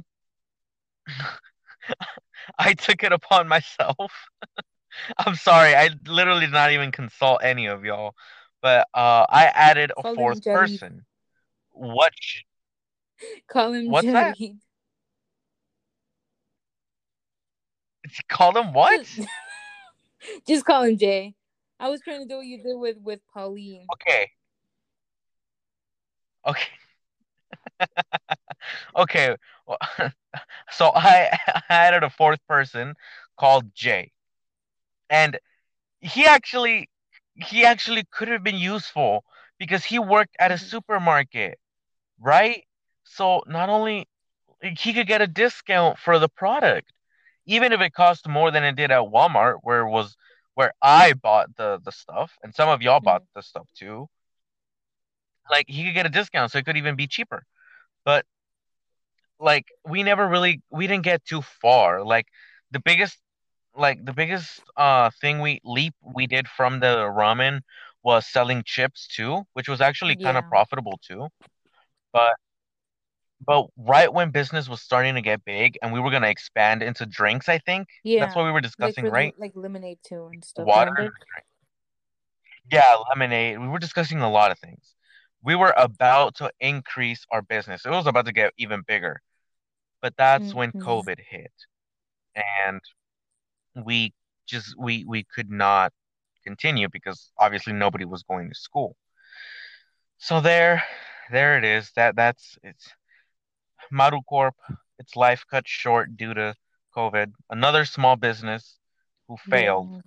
[2.57, 3.97] I took it upon myself.
[5.17, 8.15] I'm sorry, I literally did not even consult any of y'all.
[8.61, 11.05] But uh, I added a Call fourth person.
[11.71, 12.13] What?
[12.19, 12.43] sh-
[13.47, 14.37] Call him What's that?
[18.29, 19.05] Call him what?
[20.47, 21.35] Just call him Jay.
[21.79, 23.93] I was trying to do what you did with with Pauline.
[23.93, 24.31] Okay.
[26.45, 26.69] Okay.
[28.97, 29.35] okay.
[29.65, 29.77] Well,
[30.71, 32.93] so I I added a fourth person
[33.37, 34.11] called Jay.
[35.09, 35.39] And
[35.99, 36.89] he actually
[37.35, 39.23] he actually could have been useful
[39.59, 40.59] because he worked at a Mhm.
[40.59, 41.59] supermarket,
[42.19, 42.63] right?
[43.03, 44.07] So not only
[44.61, 46.91] he could get a discount for the product,
[47.45, 50.15] even if it cost more than it did at Walmart, where it was
[50.57, 54.09] where I bought the the stuff, and some of y'all bought the stuff too.
[55.49, 57.43] Like he could get a discount, so it could even be cheaper.
[58.05, 58.25] But
[59.39, 62.03] like we never really we didn't get too far.
[62.03, 62.27] Like
[62.71, 63.19] the biggest
[63.75, 67.61] like the biggest uh thing we leap we did from the ramen
[68.03, 70.49] was selling chips too, which was actually kind of Yeah.
[70.49, 71.27] profitable too.
[72.13, 72.35] But
[73.45, 77.05] but right when business was starting to get big and we were gonna expand into
[77.05, 78.21] drinks, I think Yeah.
[78.21, 79.33] that's what we were Like discussing, the, right?
[79.37, 80.65] like lemonade too and stuff.
[80.65, 80.91] Water.
[80.91, 81.17] remember?
[82.71, 83.59] Yeah, lemonade.
[83.59, 84.95] We were discussing a lot of things.
[85.43, 87.85] We were about to increase our business.
[87.85, 89.21] It was about to get even bigger.
[90.01, 90.81] But that's when Mhm.
[90.81, 91.51] COVID hit.
[92.35, 92.81] And
[93.85, 94.13] we
[94.47, 95.93] just we we could not
[96.43, 98.95] continue because obviously nobody was going to school.
[100.17, 100.83] So there
[101.31, 101.91] there it is.
[101.95, 102.89] That that's it's
[103.91, 104.55] Maru Corp.
[104.99, 106.55] Its life cut short due to
[106.95, 107.31] COVID.
[107.49, 108.79] Another small business
[109.27, 110.01] who failed Yeah.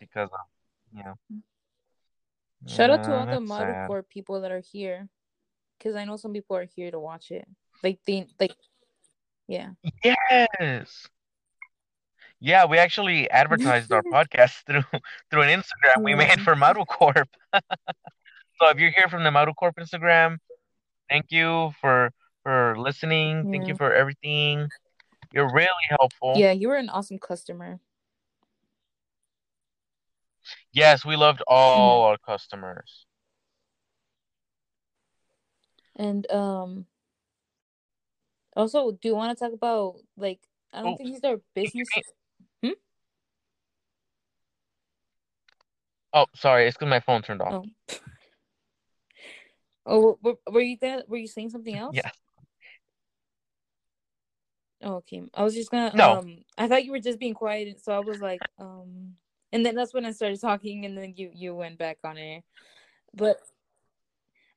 [0.00, 0.40] because of
[0.92, 1.14] you know.
[2.66, 3.88] Shout out to all the that's sad.
[3.88, 5.08] Marucorp people that are here,
[5.78, 7.46] because I know some people are here to watch it.
[7.82, 8.54] Like they like,
[9.46, 9.70] yeah.
[10.04, 11.08] Yes.
[12.40, 14.84] Yeah, we actually advertised our podcast through
[15.30, 17.28] through an Instagram we made for Maru Corp.
[17.54, 20.38] so if you're here from the Maru Corp Instagram,
[21.08, 22.10] thank you for
[22.46, 23.44] for listening.
[23.50, 24.68] Thank you for everything.
[25.32, 26.34] You're really helpful.
[26.36, 27.80] Yeah, you were an awesome customer.
[30.72, 33.04] Yes, we loved all our customers.
[35.96, 36.86] And um
[38.54, 40.38] also, do you want to talk about like
[40.72, 41.88] I don't Oh, think these are business.
[46.12, 47.66] Oh, sorry, it's because my phone turned off.
[47.88, 47.96] Oh.
[49.88, 51.04] Oh, were, were you there?
[51.06, 51.94] Were you saying something else?
[51.94, 52.10] Yeah.
[54.82, 55.22] Oh, okay.
[55.34, 55.92] I was just gonna.
[55.94, 56.18] No.
[56.18, 59.14] Um, I thought you were just being quiet, so I was like, um,
[59.52, 62.44] and then that's when I started talking, and then you you went back on it.
[63.14, 63.38] But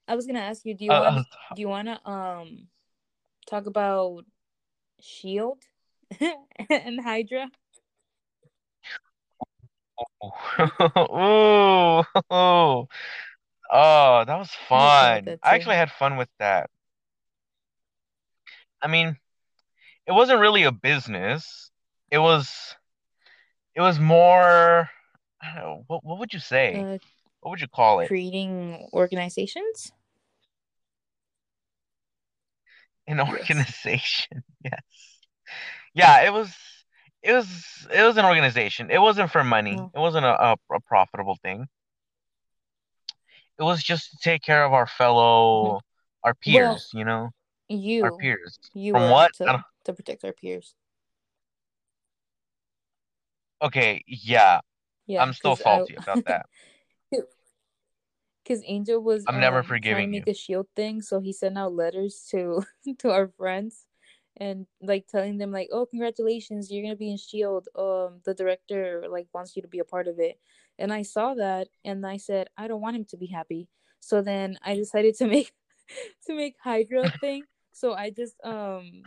[0.08, 2.68] I was gonna ask you, do you Uh, want uh, do you wanna um
[3.48, 4.26] talk about
[5.00, 5.64] Shield
[6.70, 7.50] and Hydra?
[10.60, 12.88] oh, oh,
[13.72, 16.70] oh, that was fun that I actually had fun with that.
[18.82, 19.18] I mean,
[20.10, 21.70] it wasn't really a business.
[22.10, 22.50] It was
[23.76, 24.90] it was more
[25.42, 26.76] I don't know, what what would you say?
[26.76, 26.98] Uh,
[27.42, 28.08] What would you call it?
[28.08, 29.92] creating organizations.
[33.08, 34.44] An organization.
[34.62, 34.82] Yes.
[35.94, 36.54] Yeah, it was
[37.24, 37.48] it was
[37.94, 38.92] it was an organization.
[38.92, 39.76] It wasn't for money.
[39.78, 39.90] No.
[39.96, 41.66] It wasn't a, a, a profitable thing.
[43.58, 45.80] It was just to take care of our fellow
[46.26, 47.30] our peers, you know?
[47.70, 48.60] You our peers.
[48.74, 49.32] you From what?
[49.42, 50.76] out I don't- to protect our peers.
[53.62, 54.62] Okay, yeah.
[55.08, 56.46] Yeah, I'm still 'cause I- about that.
[58.44, 60.32] Because Angel was I'm never um, trying to forgiving make you.
[60.32, 62.64] a shield thing, so he sent out letters to
[63.00, 63.86] to our friends
[64.38, 67.68] and like telling them like, "Oh, congratulations, you're gonna be in Shield.
[67.76, 70.40] Um, the director like wants you to be a part of it."
[70.80, 73.68] And I saw that, and I said, "I don't want him to be happy."
[74.00, 75.52] So then I decided to make
[76.28, 77.44] to make Hydra thing.
[77.72, 79.04] So I just um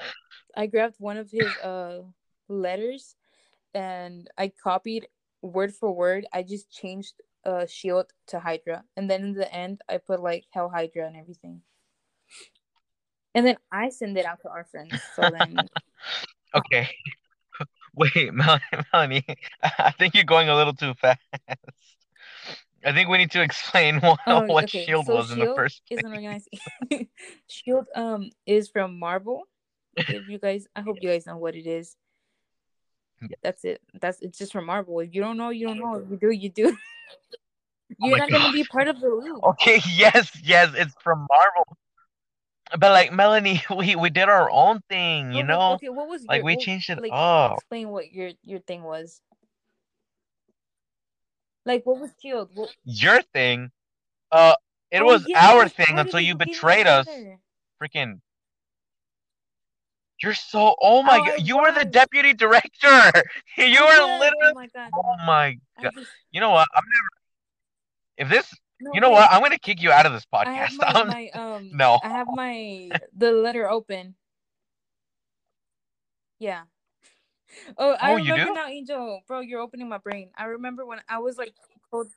[0.57, 2.03] I grabbed one of his uh
[2.49, 3.17] letters
[3.75, 5.07] and I copied
[5.41, 6.27] word for word.
[6.33, 10.45] I just changed uh shield to Hydra, and then in the end, I put like
[10.53, 11.63] Hail Hydra and everything.
[13.35, 15.03] And then I send it out to our friends.
[15.17, 15.69] So then,
[16.55, 16.89] Okay.
[17.95, 18.61] Wait, Mel-
[18.93, 19.25] Melanie,
[19.63, 21.21] I think you're going a little too fast.
[22.85, 24.85] I think we need to explain what, oh, what okay.
[24.85, 26.05] Shield so was in the first is place.
[26.05, 27.09] an organization.
[27.49, 29.43] Shield um is from Marvel.
[29.97, 31.97] If you guys, I hope you guys know what it is.
[33.21, 33.37] Yeah.
[33.43, 33.81] That's it.
[34.01, 34.99] That's it's just from Marvel.
[35.01, 35.97] If you don't know, you don't know.
[35.97, 36.77] If you do, you do.
[38.01, 39.45] Oh You're my not gonna be part of the loop.
[39.45, 41.77] Okay, yes, yes, it's from Marvel.
[42.79, 45.73] But like Melanie, we we did our own thing, you Okay, know?
[45.75, 47.53] Okay, what was Like your we what- changed it like up.
[47.59, 49.21] explain what your your thing was.
[51.65, 52.51] Like what was Shield?
[52.55, 53.71] What, Your thing,
[54.31, 54.55] uh,
[54.91, 57.07] it Oh, was yeah, our thing until you gave me a betrayed us.
[57.81, 58.21] Freaking.
[60.23, 60.75] You're so.
[60.81, 63.13] Oh my Oh, God, you were the deputy director.
[63.57, 64.21] You were was.
[64.21, 64.53] literally.
[64.53, 64.91] Oh my god.
[64.95, 65.93] Oh my God.
[65.95, 66.69] just You know what?
[66.75, 67.09] I'm never.
[68.19, 69.31] If this, no, you know wait, what?
[69.33, 70.79] I'm gonna kick you out of this I have podcast.
[70.95, 71.99] my, my um No.
[72.03, 74.15] I have my the letter open.
[76.39, 76.63] Yeah.
[77.79, 79.23] Oh, I Oh, remember now, Angel.
[79.27, 80.31] Bro, you're opening my brain.
[80.37, 81.55] I remember when I was like
[81.91, 82.09] code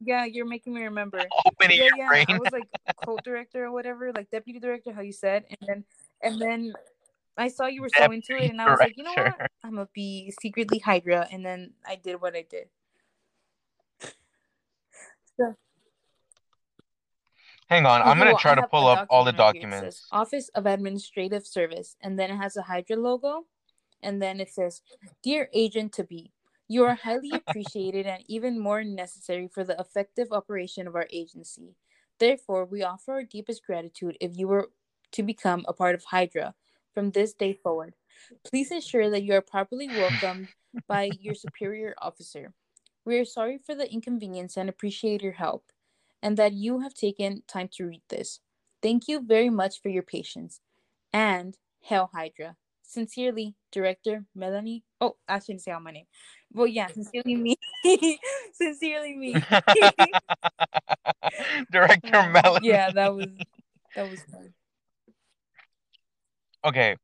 [0.00, 1.18] Yeah, you're making me remember.
[1.46, 2.08] Opening yeah, your yeah.
[2.08, 2.26] brain.
[2.28, 2.68] I was like
[3.04, 5.84] co-director or whatever, like deputy director, how you said, and then
[6.22, 6.74] and then
[7.36, 9.48] I saw you were so into it, and I was like, you know what?
[9.64, 12.68] I'm gonna be secretly Hydra, and then I did what I did.
[15.36, 15.54] So,
[17.68, 19.88] Hang on, I'm gonna well, try to pull up all the document right here.
[19.88, 20.08] It says documents.
[20.10, 23.46] Office of Administrative Service, and then it has a Hydra logo,
[24.02, 24.82] and then it says,
[25.22, 26.32] "Dear Agent to be."
[26.68, 31.74] You are highly appreciated and even more necessary for the effective operation of our agency.
[32.18, 34.70] Therefore, we offer our deepest gratitude if you were
[35.12, 36.54] to become a part of Hydra
[36.92, 37.94] from this day forward.
[38.44, 40.48] Please ensure that you are properly welcomed
[40.86, 42.52] by your superior officer.
[43.04, 45.72] We are sorry for the inconvenience and appreciate your help,
[46.22, 48.40] and that you have taken time to read this.
[48.82, 50.60] Thank you very much for your patience.
[51.12, 52.56] And Hail Hydra.
[52.88, 54.82] Sincerely, Director Melanie.
[54.98, 56.06] Oh, I shouldn't say out my name.
[56.54, 57.58] Well, yeah, sincerely me.
[58.54, 59.34] sincerely me.
[61.70, 62.66] Director Melanie.
[62.66, 63.26] Yeah, that was
[63.94, 64.54] that was fun.
[66.64, 66.96] Okay.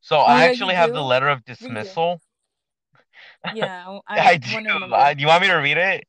[0.00, 2.22] So Oh, I yeah, actually have the letter of dismissal.
[3.54, 4.56] Yeah, I, I, do.
[4.56, 6.04] Uh, do you want me to read it?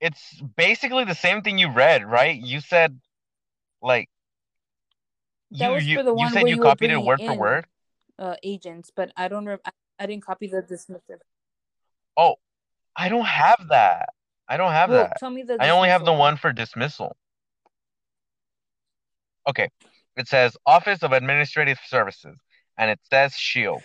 [0.00, 2.36] It's basically the same thing you read, right?
[2.36, 2.98] You said,
[3.80, 4.08] like,
[5.52, 7.66] that you was for the you one said you you copied it word for word.
[8.18, 9.46] uh, agents, but I don't.
[9.46, 11.18] Re- I, I didn't copy the dismissive.
[12.16, 12.36] Oh,
[12.96, 14.10] I don't have that.
[14.48, 15.18] I don't have Well, that.
[15.18, 15.56] tell me the.
[15.60, 17.16] I only have the one for dismissal.
[19.48, 19.68] Okay.
[20.16, 22.36] It says Office of Administrative Services,
[22.76, 23.82] and it says Shield.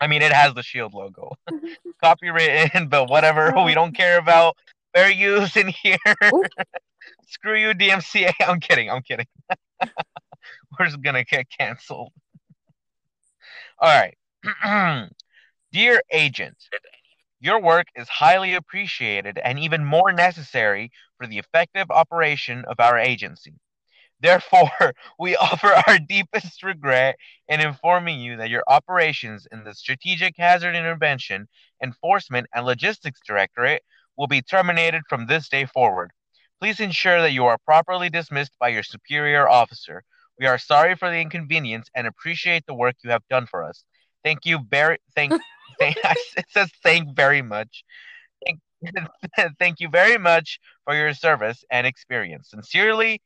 [0.00, 1.32] I mean, it has the Shield logo.
[2.04, 3.52] Copywritten, but whatever.
[3.64, 4.56] We don't care about
[4.94, 5.96] fair use in here.
[7.28, 8.32] Screw you, DMCA.
[8.46, 8.90] I'm kidding.
[8.90, 9.26] I'm kidding.
[10.78, 12.12] We're just gonna get canceled.
[13.78, 14.16] All right.
[15.72, 16.56] Dear agent,
[17.40, 22.98] your work is highly appreciated and even more necessary for the effective operation of our
[22.98, 23.54] agency.
[24.20, 24.70] Therefore,
[25.18, 27.16] we offer our deepest regret
[27.48, 31.48] in informing you that your operations in the Strategic Hazard Intervention,
[31.82, 33.82] Enforcement, and Logistics Directorate
[34.16, 36.12] will be terminated from this day forward.
[36.58, 40.02] Please ensure that you are properly dismissed by your superior officer.
[40.38, 43.84] We are sorry for the inconvenience and appreciate the work you have done for us.
[44.22, 45.32] Thank you very thank,
[45.78, 47.84] thank it says thank very much.
[48.44, 48.60] Thank,
[49.58, 52.50] thank you very much for your service and experience.
[52.50, 53.22] Sincerely,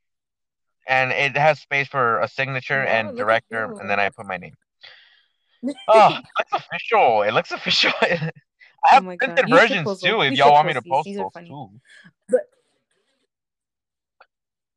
[0.86, 3.76] and it has space for a signature Wow, and director, you.
[3.78, 4.54] and then I put my name.
[5.88, 7.22] Oh, it looks official.
[7.22, 7.92] It looks official.
[8.02, 8.30] I
[8.86, 10.22] have Oh printed versions too.
[10.22, 11.70] If y'all want me to post those too.
[12.28, 12.49] But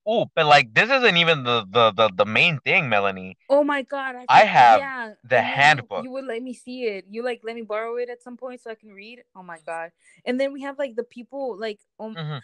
[0.06, 3.38] Oh, but like this isn't even the the the, the main thing, Melanie.
[3.49, 5.14] oh my God, I, I have yeah.
[5.24, 6.04] the and you- handbook.
[6.04, 7.06] You, would let me see it.
[7.10, 9.24] You like let me borrow it at some point so I can read.
[9.36, 9.91] Oh my God.
[10.26, 12.41] And then we have like the people like um Mhm.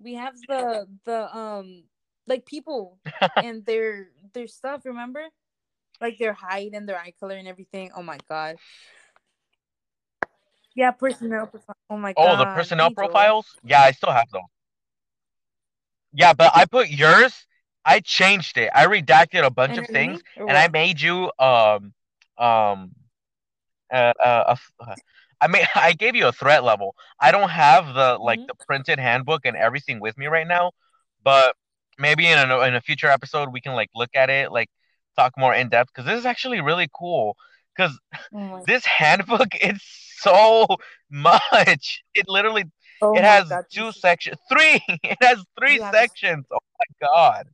[0.00, 1.84] we have the the um
[2.26, 2.98] like people
[3.42, 4.84] and their their stuff.
[4.84, 5.24] Remember,
[6.00, 7.90] like their height and their eye color and everything.
[7.96, 8.56] Oh my God.
[10.74, 11.50] Yeah, personnel.
[11.88, 12.34] Oh my god.
[12.34, 13.46] Oh, the personnel profiles?
[13.64, 14.42] Yeah, I still have those.
[16.14, 17.46] Yeah, but I put yours.
[17.84, 18.70] I changed it.
[18.74, 21.94] I redacted a bunch of things, and I made you um
[22.38, 22.92] um
[23.92, 24.96] uh, uh, uh,
[25.40, 26.94] I made I gave you a threat level.
[27.20, 28.46] I don't have the like Mhm.
[28.48, 30.72] the printed handbook and everything with me right now,
[31.24, 31.56] but
[31.98, 34.70] maybe in a in a future episode we can like look at it, like
[35.16, 37.36] talk more in depth because this is actually really cool.
[37.76, 37.98] Because
[38.34, 39.80] Oh this handbook is
[40.18, 40.66] so
[41.10, 42.02] much.
[42.14, 42.64] It literally
[43.02, 43.64] oh it has God.
[43.70, 44.80] two sections, three.
[45.02, 46.46] It has three this- sections.
[46.50, 47.48] Oh my god!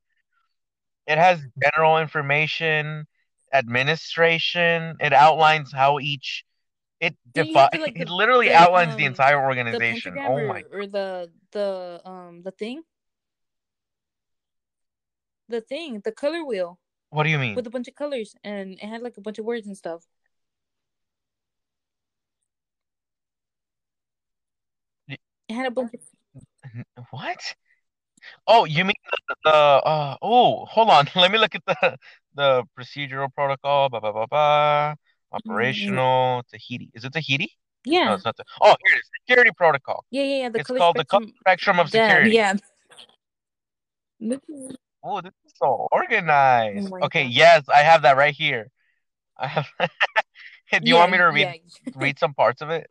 [1.07, 3.07] It has general information,
[3.53, 4.97] administration.
[5.01, 6.45] It outlines how each
[7.01, 9.43] it Then you defi- have the, like, It the- literally the, outlines the um, entire
[9.43, 10.15] organization.
[10.15, 10.63] pentagram Oh or, my!
[10.73, 12.83] or the the um the thing
[15.49, 16.79] the thing the color wheel
[17.11, 17.55] What do you mean?
[17.55, 20.05] with a bunch of colors and it had like a bunch of words and stuff
[25.51, 26.01] it had a bunch of
[27.11, 27.55] What?
[28.47, 31.09] Oh, you mean the, the uh oh, hold on.
[31.17, 31.97] Let me look at the
[32.35, 33.89] the procedural protocol.
[33.89, 34.97] Ba ba ba ba.
[35.33, 36.91] Operational Tahiti.
[36.95, 37.51] Is it Tahiti?
[37.87, 38.37] No, yeah it's not.
[38.37, 39.11] The, oh, here it is.
[39.23, 40.05] Security protocol.
[40.11, 42.31] yeah yeah yeah the It's called the spectrum spectrum of security.
[42.31, 42.55] yeah
[44.21, 44.43] Look
[45.03, 46.91] Oh, this is so organized.
[46.93, 47.33] Oh okay, God.
[47.33, 48.69] yes, I have that right here.
[49.39, 49.67] I have.
[50.71, 51.93] Do you want me to read yeah.
[51.97, 52.91] read some parts of it?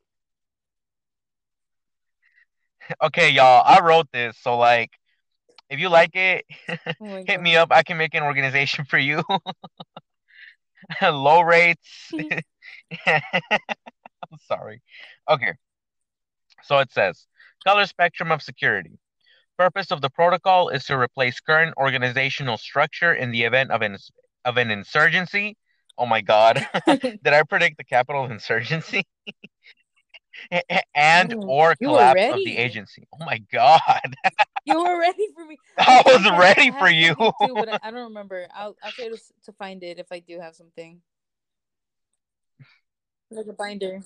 [3.02, 4.92] Okay, y'all, I wrote this, so like,
[5.70, 6.46] if you like it,
[7.02, 7.70] oh hit me up.
[7.72, 9.24] I can make an organization for you.
[11.02, 12.12] Low rates.
[13.08, 14.82] I'm sorry.
[15.30, 15.54] Okay.
[16.64, 17.28] So it says
[17.66, 19.00] color spectrum of security.
[19.58, 23.98] Purpose of the protocol is to replace current organizational structure in the event of an
[24.46, 25.58] of an insurgency.
[25.98, 26.68] Oh my god.
[26.88, 29.06] Did I predict the Capitol insurgency?
[30.94, 33.08] And Ooh, or collapse of the agency.
[33.14, 34.16] Oh my god.
[34.66, 37.16] you were ready for me I was have- ready I for you.
[37.16, 40.20] Too, but I, I don't remember I'll I'll try to to find it if I
[40.20, 41.02] do have something
[43.32, 44.02] like a binder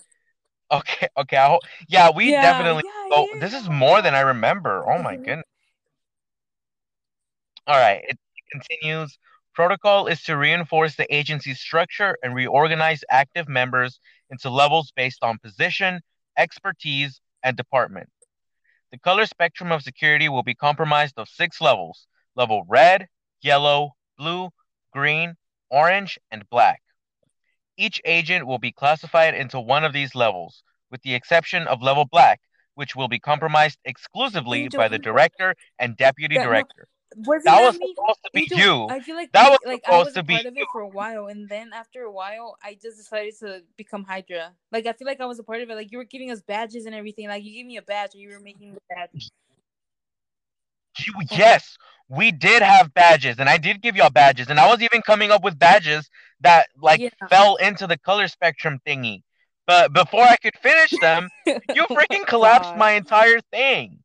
[0.72, 1.38] Okay, okay.
[1.38, 4.22] I ho- yeah, we Yeah, definitely yeah, Oh, yeah, this is oh more than I
[4.22, 4.84] remember.
[4.90, 5.46] Oh my goodness.
[7.68, 8.18] All right, it
[8.52, 9.18] continues.
[9.54, 14.00] Protocol is to reinforce the agency's structure and reorganize active members
[14.32, 16.02] into levels based on position,
[16.38, 18.10] expertise, and department.
[18.92, 23.08] The color spectrum of security will be comprised of six levels level red,
[23.42, 24.50] yellow, blue,
[24.92, 25.36] green,
[25.70, 26.82] orange, and black.
[27.78, 32.06] Each agent will be classified into one of these levels, with the exception of level
[32.06, 32.40] black,
[32.76, 36.88] which will be compromised exclusively by the director and deputy director.
[37.18, 37.94] Wasn't That that, was me?
[37.96, 38.88] supposed to be you.
[38.90, 40.82] I feel like That was like I was to a be part of it for
[40.82, 44.54] a while, and then after a while, I just decided to become Hydra.
[44.72, 45.76] Like I feel like I was a part of it.
[45.76, 47.28] Like you were giving us badges and everything.
[47.28, 49.30] Like you gave me a badge, or you were making the badge.
[51.00, 54.82] You, yes, we did have badges, and I did give y'all badges, and I was
[54.82, 56.10] even coming up with badges
[56.42, 57.10] that like Yeah.
[57.30, 59.24] fell into the color spectrum thingy.
[59.66, 61.30] But before I could finish them,
[61.74, 62.80] you freaking collapsed God.
[62.80, 64.03] my entire thing.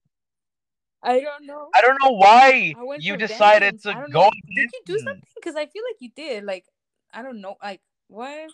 [1.03, 1.68] I don't know.
[1.74, 3.82] I don't know why you decided vengeance.
[3.82, 4.24] To go.
[4.24, 4.30] know.
[4.55, 5.22] Did you do something?
[5.36, 6.44] Because I feel like you did.
[6.44, 6.64] Like
[7.12, 7.57] I don't know.
[7.62, 8.51] Like what?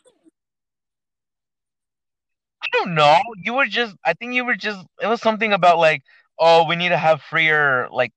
[2.63, 3.19] I don't know.
[3.43, 3.97] You were just.
[4.05, 4.85] I think you were just.
[5.01, 6.03] It was something about like,
[6.39, 8.13] oh, we need to have freer like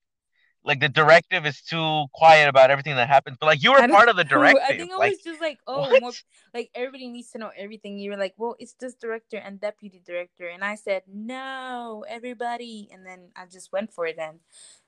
[0.68, 3.38] like the directive is too quiet about everything that happens.
[3.40, 4.62] But like you were part of the directive.
[4.62, 6.12] I think it like, was just like, oh, more,
[6.54, 7.98] like everybody needs to know everything.
[7.98, 12.90] You were like, well, it's just director and deputy director, and I said no, everybody,
[12.92, 14.40] and then I just went for it and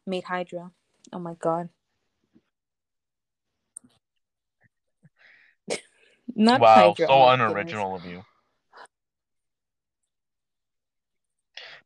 [0.06, 0.72] made Hydra.
[1.14, 1.70] Oh my god.
[6.36, 7.08] Not wow, Hydra.
[7.08, 8.06] so unoriginal goodness.
[8.06, 8.26] of you.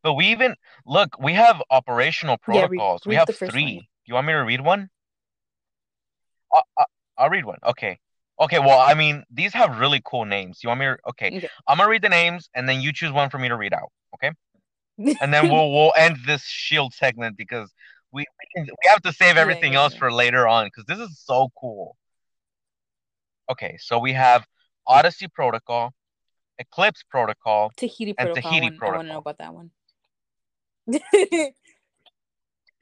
[0.04, 3.02] But we even look, we have operational Yeah, read- protocols.
[3.06, 3.88] we have first one, three.
[4.06, 4.90] You want me to read one?
[6.54, 6.84] I, I,
[7.18, 7.60] I'll read one.
[7.66, 7.98] Okay.
[8.40, 10.60] Okay, well, I mean, these have really cool names.
[10.64, 11.28] You want me to okay.
[11.38, 11.50] Okay.
[11.68, 13.92] I'm gonna read the names and then you choose one for me to read out,
[14.16, 14.32] okay?
[15.22, 17.72] And then we'll we'll end this shield segment because
[18.12, 20.00] we we, can, we have to save everything yeah, else yeah.
[20.00, 21.96] for later on because this is so cool.
[23.50, 24.46] Okay, so we have
[24.88, 25.94] Odyssey Protocol,
[26.58, 28.52] Eclipse Protocol, Tahiti And protocol.
[28.52, 29.72] Tahiti I, want, I want to know about that one.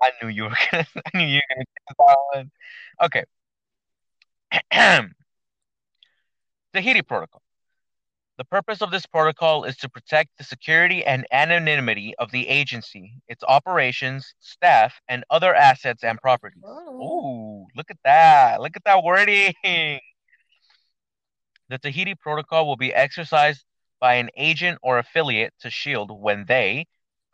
[0.02, 0.88] I knew you were gonna.
[1.14, 2.52] I knew you were gonna get that one.
[3.04, 3.24] Okay.
[6.74, 7.42] Tahiti Protocol.
[8.38, 13.22] The purpose of this protocol is to protect the security and anonymity of the agency,
[13.28, 16.64] its operations, staff, and other assets and properties.
[16.66, 17.02] Oh.
[17.02, 18.62] Ooh, look at that!
[18.62, 19.54] Look at that wording.
[19.64, 20.00] The
[21.78, 23.64] Tahiti Protocol will be exercised
[24.00, 26.88] by an agent or affiliate to Shield when they,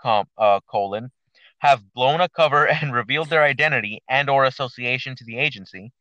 [0.07, 1.11] com, uh, colon,
[1.59, 5.91] have blown a cover and revealed their identity and or association to the agency,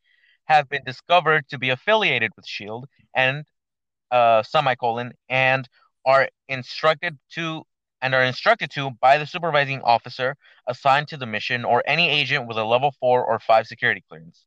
[0.45, 3.45] have been discovered to be affiliated with Shield and
[4.13, 5.69] uh, semicolon and
[6.05, 7.65] are instructed to
[8.01, 10.37] and are instructed to by the supervising officer
[10.69, 14.45] assigned to the mission or any agent with a level 4 or 5 security clearance.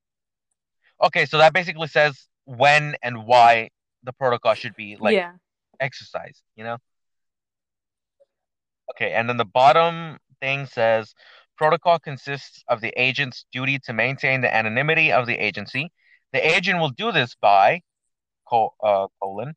[1.03, 3.69] Okay, so that basically says when and why
[4.03, 5.33] the protocol should be like yeah.
[5.81, 6.77] exercised, you know?
[8.91, 11.13] Okay, and then the bottom thing says
[11.57, 15.91] protocol consists of the agent's duty to maintain the anonymity of the agency.
[16.33, 17.81] The agent will do this by
[18.47, 19.55] col- uh, colon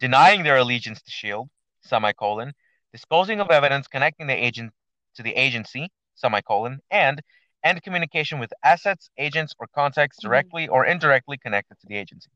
[0.00, 1.48] denying their allegiance to Shield
[1.82, 2.52] semicolon
[2.92, 4.72] disposing of evidence connecting the agent
[5.16, 7.20] to the agency semicolon and
[7.64, 10.22] end communication with assets, agents, or contacts Mhm.
[10.22, 12.30] directly or indirectly connected to the agency.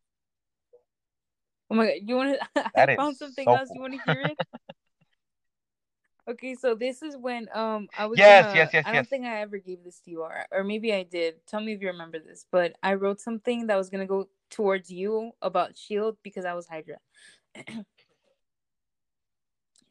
[1.71, 2.71] Oh my god, you want to?
[2.77, 3.69] I found something so else.
[3.69, 3.77] cool.
[3.77, 4.39] You want to hear it?
[6.29, 9.09] okay, so this is when um I was Yes, gonna- yes, yes, I don't yes.
[9.09, 11.47] think I ever gave this to you, or or maybe I did.
[11.47, 12.47] Tell me if you remember this.
[12.51, 16.67] But I wrote something that was gonna go towards you about Shield because I was
[16.69, 16.99] Hydra.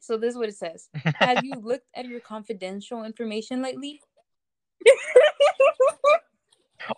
[0.00, 0.88] so this is what it says.
[1.12, 4.00] Have you looked at your confidential information lately?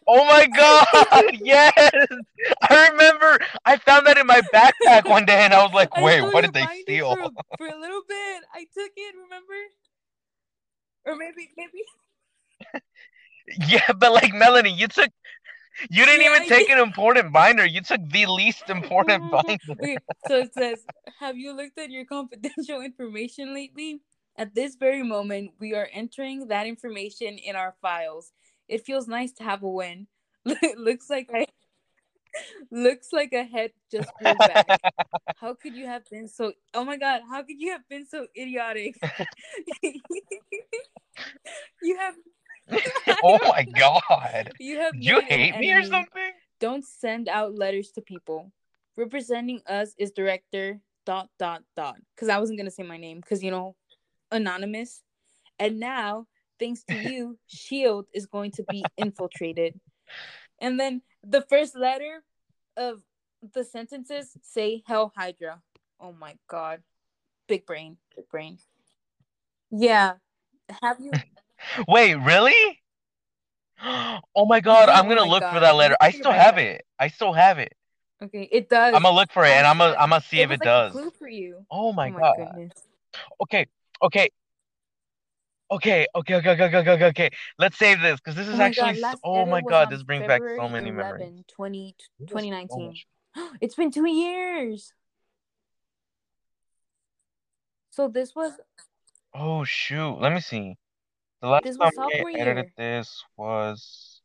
[0.07, 0.87] Oh my god!
[1.43, 1.73] Yes,
[2.63, 3.39] I remember.
[3.65, 6.53] I found that in my backpack one day, and I was like, "Wait, what did
[6.53, 9.15] they steal?" For a, for a little bit, I took it.
[9.17, 9.55] Remember?
[11.07, 11.85] Or maybe, maybe.
[13.69, 15.11] Yeah, but like Melanie, you took.
[15.91, 16.79] You didn't Yeah, even I take did.
[16.79, 17.65] an important binder.
[17.65, 19.59] You took the least important binder.
[19.71, 20.81] Okay, so it says,
[21.21, 24.01] Have you looked at your confidential information lately?
[24.37, 28.33] At this very moment, we are entering that information in our files.
[28.71, 30.07] It feels nice to have a win.
[30.77, 31.47] looks like I
[32.71, 34.81] looks like a head just grew back.
[35.37, 38.27] How could you have been so oh my god, how could you have been so
[38.37, 38.95] idiotic?
[41.83, 42.15] you have
[43.25, 44.53] oh my god!
[44.61, 46.33] you have You hate me or something?
[46.61, 48.53] Don't send out letters to people.
[48.97, 51.97] Representing us is director dot dot dot.
[52.15, 53.75] Because I wasn't gonna say my name because you know,
[54.31, 55.03] anonymous.
[55.59, 56.27] And now,
[56.61, 59.81] thanks to you, Shield is going to be infiltrated.
[60.61, 62.23] And then the first letter
[62.77, 63.03] of
[63.55, 65.61] the sentences say Hail Hydra.
[65.99, 66.83] Oh my god.
[67.49, 67.97] Big brain.
[68.15, 68.59] Big brain.
[69.71, 70.15] Yeah.
[70.83, 71.13] Have you
[71.89, 72.55] Wait, really?
[74.37, 74.89] Oh my god!
[74.89, 75.55] Yeah, I'm oh gonna look God.
[75.55, 75.97] for that letter.
[76.01, 76.85] I still have it.
[76.99, 77.75] I still have it.
[78.23, 78.95] okay, it does.
[78.95, 79.97] I'm gonna look for it, and oh I I'm gonna.
[79.99, 80.93] I'm gonna see it if it like does.
[80.93, 81.65] clue for you.
[81.71, 82.37] Oh my oh my god.
[82.37, 82.73] goodness.
[83.43, 83.67] Okay,
[84.03, 84.29] okay,
[85.71, 87.31] okay, okay, okay, okay, okay, okay, okay.
[87.59, 89.01] Let's save this because this oh is Oh actually.
[89.01, 91.45] God, so- oh my god, this brings back so many 11, memories.
[91.49, 92.87] 20, This is so 2019.
[92.87, 93.07] much-
[93.61, 94.93] it's been two years.
[97.91, 98.53] So this was
[99.35, 100.19] Oh shoot!
[100.21, 100.77] Let me see.
[101.41, 102.73] The last This time was I sophomore edited year.
[102.77, 104.21] this was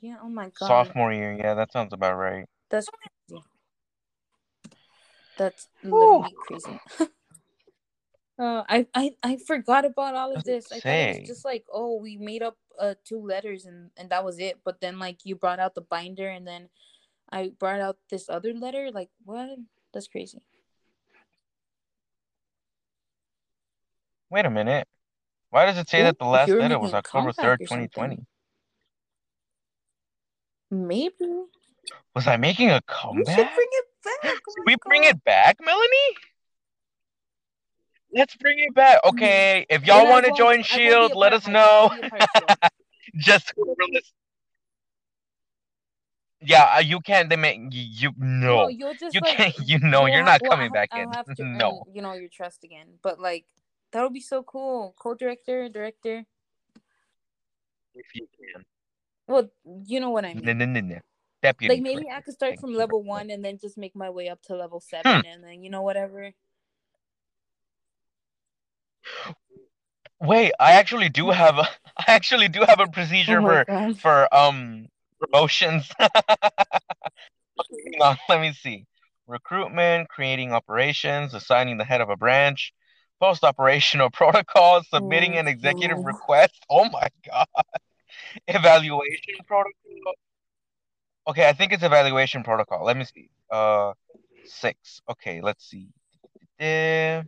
[0.00, 0.16] yeah.
[0.22, 1.32] Oh my god, sophomore year.
[1.32, 2.46] Yeah, that sounds about right.
[2.70, 3.42] that's crazy.
[5.36, 6.80] That's literally crazy.
[8.38, 10.70] uh, I, I I forgot about all of this.
[10.70, 14.10] I thought it was just like, oh, we made up uh two letters and and
[14.10, 14.58] that was it.
[14.64, 16.68] But then like you brought out the binder and then
[17.30, 18.90] I brought out this other letter.
[18.92, 19.58] Like what?
[19.92, 20.42] That's crazy.
[24.30, 24.86] Wait a minute.
[25.50, 28.18] Why does it say Ooh, that the last letter was October 3rd, 2020?
[30.70, 31.14] Maybe
[32.14, 33.36] Was I making a we comeback?
[33.36, 34.18] should bring it back.
[34.24, 36.16] Oh Should my we bring it back, Melanie?
[38.12, 39.00] Let's bring it back.
[39.04, 41.60] Okay, if y'all want to join I won't be Shield, let us of Hydra.
[41.62, 41.94] I'll know.
[42.00, 42.72] be a part of Shield.
[43.16, 43.52] Just.
[46.40, 47.28] Yeah, uh, you can't.
[47.28, 48.68] They make you No, no.
[48.68, 49.58] you'll just You like can't.
[49.58, 51.34] You know, you're not well, coming back I'll in.
[51.34, 51.82] to No.
[51.92, 52.86] you know your trust again.
[53.02, 53.44] But like
[53.90, 54.94] that would be so cool.
[55.00, 56.24] Co-director, director.
[57.94, 58.64] If you can.
[59.26, 59.50] Well,
[59.84, 60.58] you know what I No, mean.
[60.58, 60.98] no, no, no.
[61.42, 61.74] Deputy.
[61.74, 64.40] Like maybe I could start from level one and then just make my way up
[64.42, 64.96] to level Hmm.
[64.96, 66.30] seven, and then you know whatever.
[70.20, 71.62] Wait, I actually do have a.
[71.98, 74.00] I actually do have a Oh procedure my for god.
[74.00, 74.86] for um
[75.20, 75.90] promotions.
[75.98, 76.10] Hang
[78.00, 78.86] on, let me see.
[79.26, 82.72] Recruitment, creating operations, assigning the head of a branch,
[83.20, 86.04] post operational protocol, submitting Oh, an executive no.
[86.04, 86.64] request.
[86.70, 87.46] Oh my God.
[88.48, 90.14] Evaluation protocol.
[91.28, 92.84] Okay, I think it's evaluation protocol.
[92.84, 93.28] Let me see.
[93.50, 93.92] Uh,
[94.44, 95.02] six.
[95.10, 95.88] Okay, let's see.
[96.58, 97.22] Eh,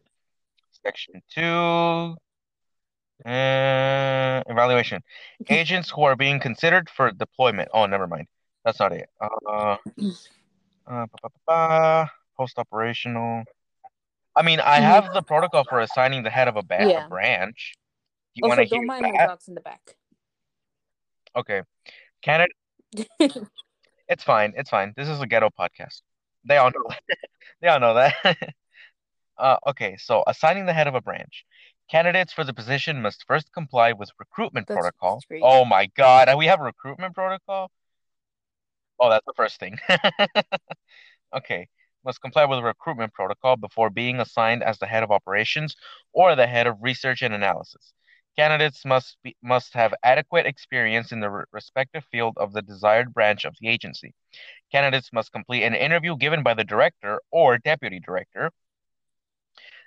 [0.85, 2.17] Section two.
[3.25, 5.03] Uh, evaluation.
[5.49, 7.69] Agents who are being considered for deployment.
[7.75, 8.27] Oh, never mind.
[8.65, 9.09] That's not it.
[9.21, 9.77] Uh,
[10.87, 11.07] uh,
[11.47, 12.11] ba.
[12.37, 13.45] post-operational.
[14.37, 17.75] I mean, I have the protocol for assigning the head of a, ba- a branch.
[18.35, 19.27] Do you want Also, to hear don't mind my that?
[19.27, 19.97] dogs in the back.
[21.37, 21.63] Okay.
[22.23, 22.55] Candidate,
[24.09, 24.55] it's fine.
[24.57, 24.95] It's fine.
[24.97, 26.03] This is a ghetto podcast.
[26.45, 27.03] They all know that.
[27.61, 28.15] They all know that.
[29.41, 31.45] Uh, okay, so assigning the head of a branch.
[31.91, 35.21] Candidates for the position must first comply with recruitment That's- protocol.
[35.27, 35.43] great.
[35.45, 37.71] Oh my God, we have a recruitment protocol?
[39.01, 39.79] Oh, that's the first thing.
[41.33, 41.69] Okay,
[42.05, 45.77] must comply with recruitment protocol before being assigned as the head of operations
[46.13, 47.93] or the head of research and analysis.
[48.37, 53.15] Candidates must be, must have adequate experience in the re- respective field of the desired
[53.15, 54.13] branch of the agency.
[54.73, 58.51] Candidates must complete an interview given by the director or deputy director.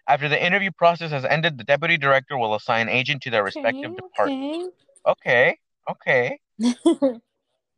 [0.07, 3.91] After the interview process has ended, the deputy director will assign agent to their respective
[3.91, 4.73] okay, department.
[5.07, 5.57] Okay,
[5.89, 6.39] okay.
[6.61, 7.19] okay.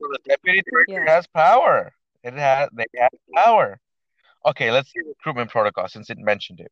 [0.02, 1.16] So the deputy director Yeah.
[1.16, 1.94] has power.
[2.22, 3.80] It has they have power.
[4.46, 6.72] Okay, let's see recruitment protocol since it mentioned it.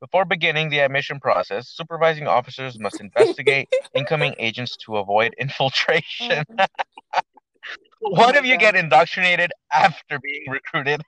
[0.00, 6.44] Before beginning the admission process, supervising officers must investigate incoming agents to avoid infiltration.
[8.00, 8.60] what Oh if you God.
[8.60, 11.02] get indoctrinated after being recruited?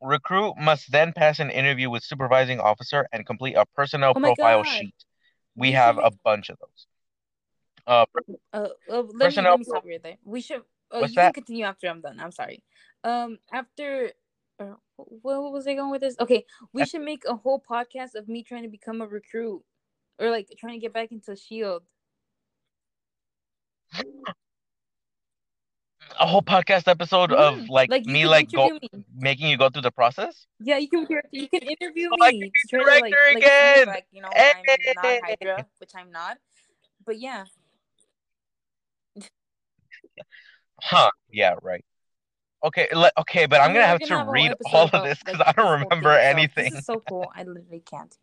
[0.00, 4.62] Recruit must then pass an interview with supervising officer and complete a personnel Oh profile
[4.62, 4.66] God.
[4.66, 4.94] sheet.
[5.56, 6.86] We have a bunch of those.
[7.86, 8.06] Uh,
[8.52, 10.16] Uh, uh, let me let me stop right there.
[10.24, 10.62] We should.
[10.90, 11.34] What's you that?
[11.34, 12.20] can continue after I'm done.
[12.20, 12.62] I'm sorry.
[13.02, 14.12] Um, after.
[14.60, 16.16] Uh, where was I going with this?
[16.18, 19.62] Okay, we should make a whole podcast of me trying to become a recruit,
[20.18, 21.84] or like trying to get back into Shield.
[26.18, 28.80] a whole podcast episode of like, Like, me like go me.
[29.16, 30.46] making you go through the process.
[30.60, 33.86] Yeah, you can you can interview Oh, me can to to like director like again.
[33.86, 34.64] like you know I'm
[34.96, 36.38] not Hydra, which I'm not.
[37.04, 37.44] But yeah,
[40.80, 41.10] Huh?
[41.30, 41.84] Yeah, right.
[42.64, 45.40] Okay, le- okay, but I'm gonna have gonna to have read all of this because
[45.40, 46.70] I don't remember thing, so anything.
[46.70, 47.30] This is so cool.
[47.34, 48.16] I literally can't.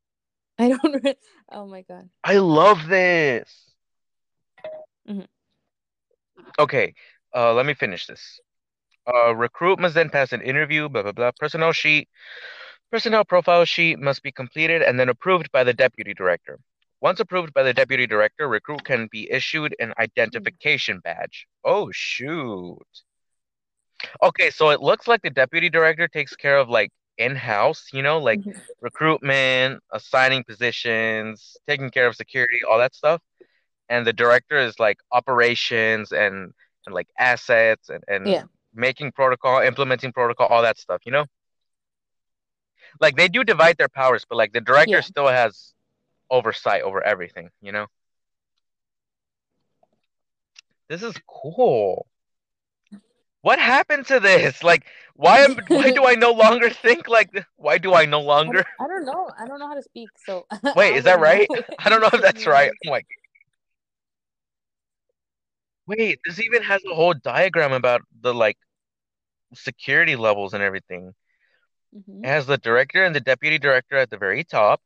[0.58, 1.04] I don't.
[1.04, 1.14] re-
[1.50, 2.08] Oh my god.
[2.24, 3.50] I love this.
[5.08, 5.26] Mhm.
[6.58, 6.94] Okay,
[7.34, 8.40] uh, let me finish this.
[9.06, 11.30] Uh, recruit must then pass an interview, blah blah blah.
[11.38, 12.08] Personnel sheet,
[12.90, 16.58] personnel profile sheet must be completed and then approved by the deputy director.
[17.00, 21.46] Once approved by the deputy director, recruit can be issued an identification badge.
[21.64, 22.78] Oh shoot.
[24.22, 28.18] Okay, so it looks like the deputy director takes care of like in-house, you know,
[28.18, 28.60] like Mhm.
[28.80, 33.22] recruitment, assigning positions, taking care of security, all that stuff.
[33.88, 36.52] And the director is like operations and
[36.86, 38.44] and like assets and, and Yeah.
[38.74, 41.26] making protocol, implementing protocol, all that stuff, you know?
[43.00, 45.00] Like they do divide their powers, but like the director Yeah.
[45.00, 45.74] still has
[46.30, 47.86] oversight over everything, you know?
[50.88, 52.06] This is cool.
[53.42, 54.62] What happened to this?
[54.62, 58.64] Like why am why do I no longer think like why do I no longer
[58.64, 59.30] don't, I don't know.
[59.38, 60.10] I don't know how to speak.
[60.24, 61.48] So Wait, is that right?
[61.84, 62.70] I don't know if that's right.
[62.84, 63.06] I'm like
[65.86, 68.58] Wait, this even has a whole diagram about the like
[69.54, 71.14] security levels and everything.
[71.92, 72.24] Mhm.
[72.24, 74.82] It has the director and the deputy director at the very top.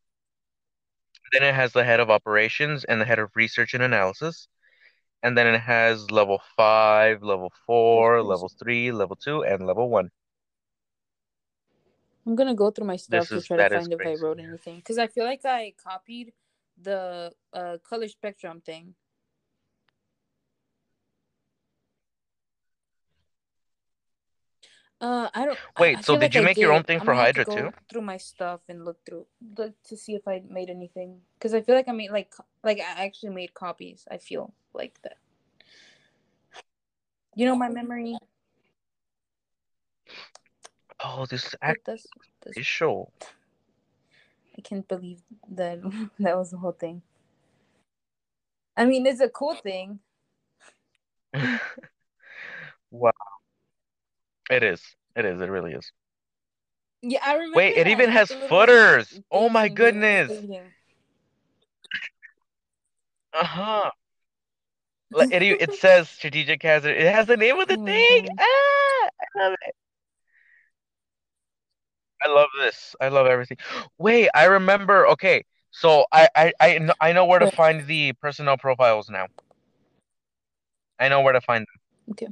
[1.33, 4.47] Then it has the head of operations and the head of research and analysis.
[5.23, 10.11] And then it has level five, level four, level three, level two, and level one.
[12.27, 14.39] I'm gonna go through my stuff This to is try to find if I wrote
[14.39, 16.33] anything because I feel like I copied
[16.81, 18.95] the uh color spectrum thing.
[25.01, 25.59] Uh, I don't.
[25.79, 27.55] Wait, I so did like you I make your own thing I'm for Hydra go
[27.55, 27.73] too?
[27.89, 29.27] through my stuff and look through
[29.57, 32.81] look to see if I made anything because I feel like I made like like
[32.81, 34.07] I actually made copies.
[34.11, 35.17] I feel like that.
[37.35, 38.19] You know my memory.
[41.03, 42.07] Oh, this act that's,
[42.45, 43.11] that's is show.
[44.59, 45.81] I can't believe that
[46.19, 47.01] that was the whole thing.
[48.77, 50.01] I mean, it's a cool thing.
[52.91, 53.13] wow.
[54.51, 54.83] It is.
[55.17, 55.41] It is.
[55.41, 55.93] It really is.
[57.03, 57.57] Yeah, I remember.
[57.57, 59.21] Wait, it that, even like has footers.
[59.31, 60.67] Oh my and the little goodness.
[63.33, 63.91] Uh-huh.
[65.13, 66.97] Like, It, it says strategic hazard.
[66.97, 68.29] It has the name of the Oh thing.
[68.39, 69.75] Ah, I love it.
[72.23, 72.95] I love this.
[73.01, 73.57] I love everything.
[73.99, 75.09] Wait, I remember.
[75.09, 79.27] Okay, so I I I I know where to find the personnel profiles now.
[81.01, 82.13] I know where to find them.
[82.13, 82.29] Okay.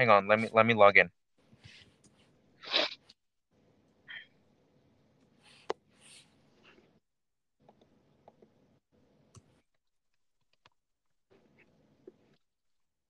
[0.00, 1.10] Hang on, let me let me log in.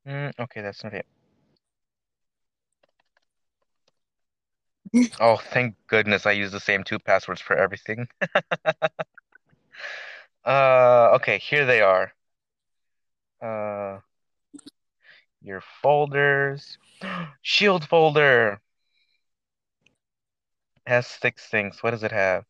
[0.07, 1.07] Mm, okay, that's not it.
[5.21, 8.09] Oh, thank goodness I use the same two passwords for everything.
[10.45, 12.13] Uh, okay, here they are.
[13.41, 14.01] Uh,
[15.43, 16.79] your folders.
[17.43, 18.61] Shield folder
[20.87, 21.83] has six things.
[21.83, 22.45] What does it have?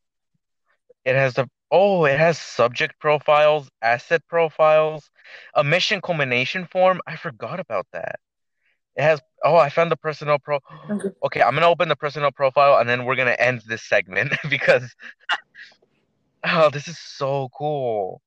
[1.04, 5.10] It has the oh, it has subject profiles, asset profiles,
[5.54, 7.00] a mission culmination form.
[7.06, 8.18] I forgot about that.
[8.96, 10.58] It has oh, I found the personal pro.
[11.24, 11.42] Okay.
[11.42, 14.94] I'm gonna open the personal profile and then we're gonna end this segment because
[16.44, 18.20] oh, this is so cool.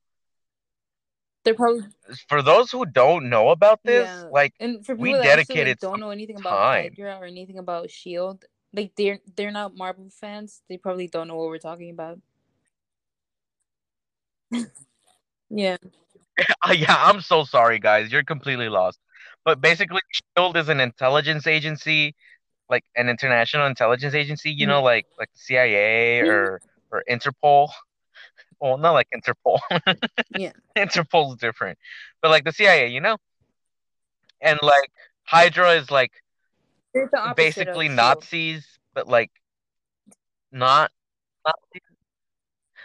[1.43, 1.83] They're probably
[2.29, 4.29] For those who don't know about this, yeah.
[4.31, 6.83] like and for we people that actually dedicated like, don't know anything about time.
[6.83, 10.61] Hydra or anything about Shield, like they're they're not Marvel fans.
[10.69, 12.19] They probably don't know what we're talking about.
[15.49, 15.77] yeah.
[16.67, 18.11] Uh, yeah, I'm so sorry, guys.
[18.11, 18.97] You're completely lost.
[19.45, 22.15] But basically, Shield is an intelligence agency,
[22.71, 24.49] like an international intelligence agency.
[24.49, 26.59] You know, like like CIA or
[26.91, 27.69] or Interpol.
[28.63, 29.59] Well, not like Interpol.
[30.37, 30.53] Yeah.
[30.77, 31.77] Interpol's different,
[32.21, 33.17] but like the CIA, you know.
[34.39, 34.89] And like
[35.25, 36.13] Hydra is like
[36.93, 37.89] They're the opposite basically.
[37.89, 39.31] Nazis, but like
[40.49, 40.91] not
[41.45, 41.81] Nazis.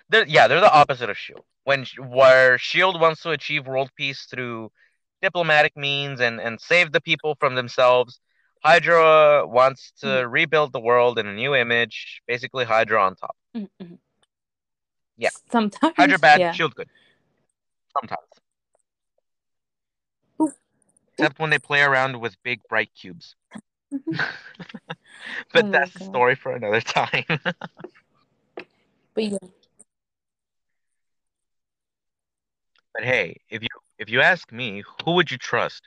[0.09, 1.45] They're, yeah, they're the opposite of Shield.
[1.62, 4.72] When where Shield wants to achieve world peace through
[5.22, 8.18] diplomatic means and and save the people from themselves,
[8.64, 10.33] Hydra wants to Mhm.
[10.33, 12.20] rebuild the world in a new image.
[12.26, 13.37] Basically, Hydra on top.
[13.57, 13.95] Mm-hmm.
[15.19, 15.31] Yeah.
[15.51, 15.95] Sometimes.
[15.97, 16.53] Hydra bad, Yeah.
[16.53, 16.89] Shield good.
[17.99, 18.29] Sometimes.
[20.41, 20.53] Ooh.
[21.12, 23.35] Except when they play around with big bright cubes.
[23.93, 24.19] Mhm.
[25.53, 27.25] But Oh that's a story for another time.
[29.14, 29.39] But yeah.
[32.95, 35.83] But hey, if you if you ask me, who would you trust?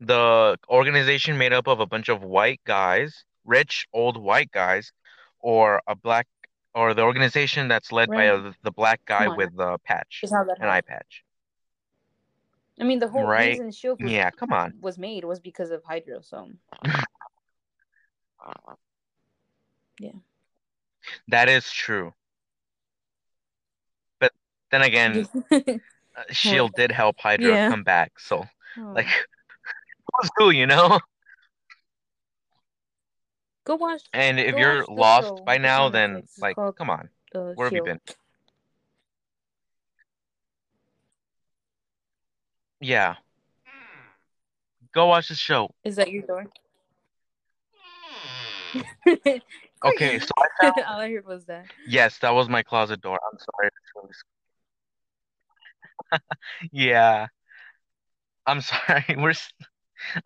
[0.00, 4.92] The organization made up of a bunch of white guys, rich old white guys,
[5.40, 6.26] or a black
[6.74, 10.44] or the organization that's led by a, the black guy with the patch, Just how
[10.44, 11.24] that an eye patch.
[12.78, 13.50] I mean, the whole Right.
[13.50, 14.74] reason Shield was, Yeah, come on.
[14.80, 16.22] was made was because of Hydra.
[16.22, 16.50] So
[19.98, 20.12] Yeah.
[21.28, 22.14] That is true.
[24.18, 24.32] But
[24.70, 25.68] then again, uh,
[26.30, 27.68] Shield did help Hydra Yeah.
[27.68, 28.46] come back, so
[28.78, 28.92] Oh.
[28.94, 29.06] like
[30.20, 31.00] who's who, you know?
[33.64, 34.02] Go watch.
[34.12, 35.44] And if you're lost show.
[35.44, 36.40] by now, then Netflix.
[36.40, 37.08] Like called, come on.
[37.34, 38.00] Uh, Where have you been?
[42.80, 43.16] Yeah.
[44.92, 45.74] Go watch the show.
[45.84, 46.46] Is that your door?
[49.82, 51.64] Okay, so I found All I heard was that.
[51.86, 53.18] yes, that was my closet door.
[53.32, 53.68] I'm sorry.
[53.68, 54.26] It's really sc-
[56.70, 57.28] Yeah,
[58.46, 59.16] I'm sorry.
[59.16, 59.32] We're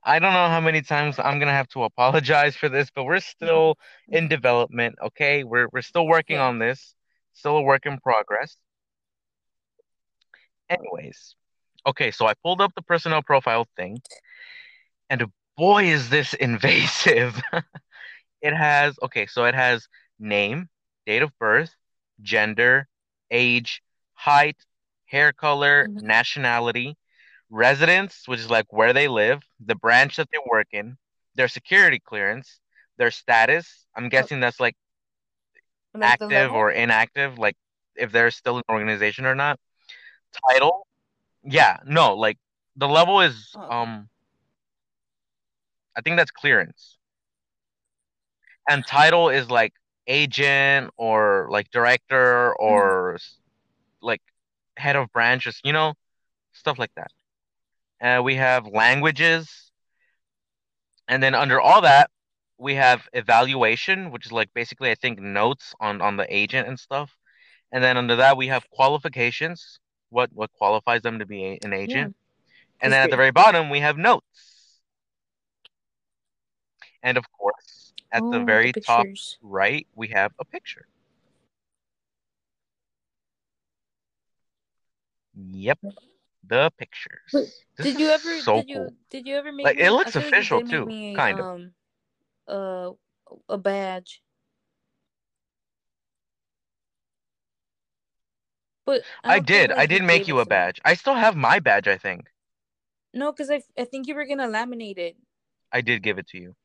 [0.04, 3.20] I don't know how many times I'm gonna have to apologize for this, but we're
[3.20, 3.76] still
[4.08, 5.44] in development, okay?
[5.44, 6.94] We're we're still working on this.
[7.34, 8.56] Still a work in progress.
[10.68, 11.36] Anyways,
[11.86, 13.98] okay, so I pulled up the personnel profile thing,
[15.10, 15.24] and
[15.56, 17.40] boy, is this invasive.
[18.42, 20.68] It has, okay, so it has name,
[21.06, 21.74] date of birth,
[22.22, 22.88] gender,
[23.30, 23.82] age,
[24.14, 24.56] height,
[25.06, 26.02] hair color, Mhm.
[26.02, 26.96] nationality,
[27.54, 30.98] residence, which is like where they live, the branch that they work in,
[31.36, 32.60] their security clearance,
[32.98, 33.86] their status.
[33.96, 34.76] I'm guessing that's like
[35.94, 37.56] the active or inactive, like
[37.96, 39.58] if they're still an organization or not.
[40.50, 40.86] Title,
[41.44, 42.38] yeah, no, like
[42.76, 44.10] the level is Oh, um
[45.96, 46.98] I think that's clearance.
[48.68, 49.74] And title is like
[50.06, 53.38] agent or like director or s-
[54.02, 54.22] like
[54.76, 55.94] head of branches, you know,
[56.52, 57.12] stuff like that.
[58.00, 59.70] Uh, we have languages.
[61.08, 62.10] And then under all that,
[62.58, 66.78] we have evaluation, which is like basically I think notes on on the agent and
[66.78, 67.16] stuff.
[67.72, 69.80] And then under that we have qualifications,
[70.10, 72.14] what what qualifies them to be a, an agent.
[72.80, 74.80] And then at the very bottom we have notes.
[77.02, 79.06] And of course, at oh, the very the top
[79.42, 80.86] right, we have a picture.
[85.34, 85.78] Yep.
[86.46, 87.32] The pictures.
[87.32, 88.94] Wait, This did you ever so did you cool.
[89.10, 91.46] did you ever make Like, me, it looks feel like official, too, me, kind of.
[91.46, 91.74] um
[92.48, 92.92] uh
[93.48, 94.22] a badge.
[98.84, 99.72] But I, I did.
[99.72, 100.80] I like you did make you a badge.
[100.84, 102.30] I still have my badge, I think.
[103.14, 105.16] No, because I, I think you were gonna laminate it.
[105.72, 106.56] I did give it to you.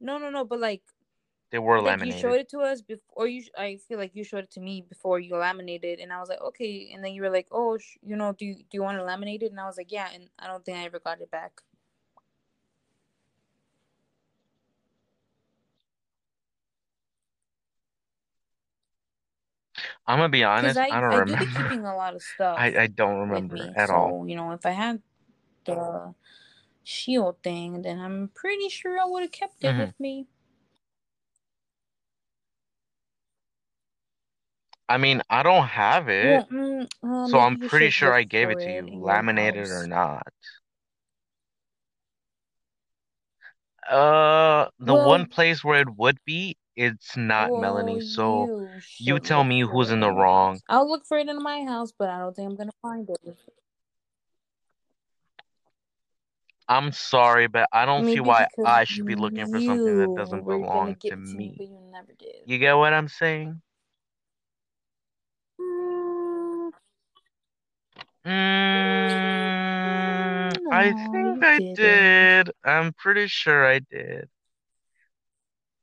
[0.00, 0.44] No, no, no.
[0.44, 0.82] But like,
[1.52, 3.26] They were like you showed it to us before.
[3.28, 6.30] You, I feel like you showed it to me before you laminated, and I was
[6.30, 6.90] like, okay.
[6.94, 9.04] And then you were like, oh, sh- you know, do you, do you want to
[9.04, 9.50] laminate it?
[9.50, 10.08] And I was like, yeah.
[10.14, 11.60] And I don't think I ever got it back.
[20.06, 21.62] I'm gonna be honest, I I don't I do remember.
[21.62, 23.72] keeping a lot of stuff I, I don't remember me.
[23.76, 24.28] at so all.
[24.28, 25.02] you know, if I had
[25.66, 26.14] the
[26.82, 29.78] shield thing, then I'm pretty sure I would have kept it Mhm.
[29.86, 30.26] with me.
[34.88, 38.60] I mean, I don't have it, mm, uh, so I'm pretty sure I gave it
[38.60, 40.26] to you, laminated or not.
[43.88, 48.00] Uh, the Well, one place where it would be, it's not well, Melanie.
[48.00, 48.46] So
[48.98, 50.60] you you tell me who's in the wrong.
[50.68, 53.36] I'll look for it in my house, but I don't think I'm gonna find it.
[56.68, 60.46] I'm sorry, but I don't see why I should be looking for something that doesn't
[60.46, 61.68] belong to to me, me.
[62.20, 62.42] you.
[62.46, 63.60] You get what I'm saying?
[68.24, 69.72] Mm,
[70.70, 71.74] I think I didn't.
[71.74, 72.50] did.
[72.64, 74.28] I'm pretty sure I did.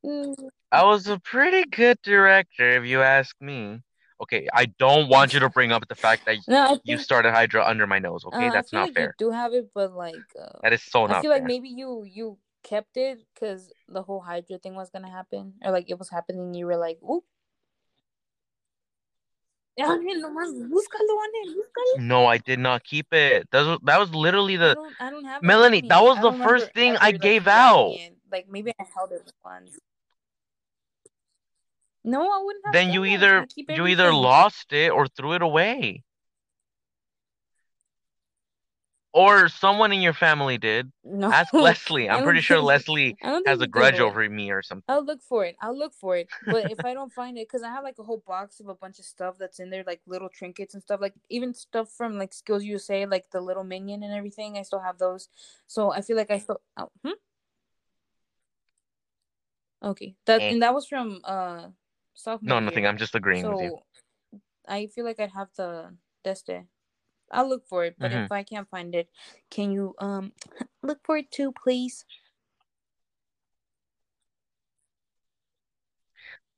[0.03, 3.81] Mm, I was a pretty good director, if you ask me.
[4.21, 7.31] Okay, I don't want you to bring up the fact that No, I you started
[7.31, 8.49] Hydra under my nose, okay?
[8.49, 9.15] uh, I That's not like you fair.
[9.17, 12.03] do have it, but like uh, That is so I not feel like maybe you
[12.05, 16.09] you kept it because the whole Hydra thing was gonna happen, or like it was
[16.09, 16.41] happening.
[16.47, 17.25] and You were like, "Oop."
[19.87, 21.99] Ángel, nomás búscalo, Ángel, búscalo.
[21.99, 23.47] No, I did not keep it.
[23.51, 26.33] That was, that was literally I the don't, I don't have Melanie, that was the
[26.43, 27.95] first thing I gave out.
[28.31, 29.79] Like maybe I held it once.
[32.03, 35.41] No, I wouldn't have Then you either keep you either lost it or threw it
[35.41, 36.03] away.
[39.11, 40.91] Or someone in your family did.
[41.03, 42.07] No, Ask Leslie.
[42.09, 44.83] I'm pretty sure Leslie has a grudge over me or something.
[44.87, 45.55] I'll look for it.
[45.61, 46.29] I'll look for it.
[46.45, 48.75] But if I don't find it, because I have like a whole box of a
[48.75, 52.19] bunch of stuff that's in there, like little trinkets and stuff, like even stuff from
[52.19, 54.57] like Skills USA, like the little minion and everything.
[54.57, 55.27] I still have those.
[55.65, 56.61] So I feel like I still.
[56.77, 57.11] Oh, hmm?
[59.81, 60.49] Okay, that Eh.
[60.49, 61.67] and that was from uh
[62.13, 62.83] sophomore No, nothing.
[62.83, 62.89] year.
[62.91, 63.79] I'm just agreeing with you.
[64.33, 66.65] So I feel like I'd have the Deste.
[67.31, 68.25] I'll look for it, but Mhm.
[68.25, 69.09] if I can't find it,
[69.49, 70.33] can you um
[70.81, 72.05] look for it too, please?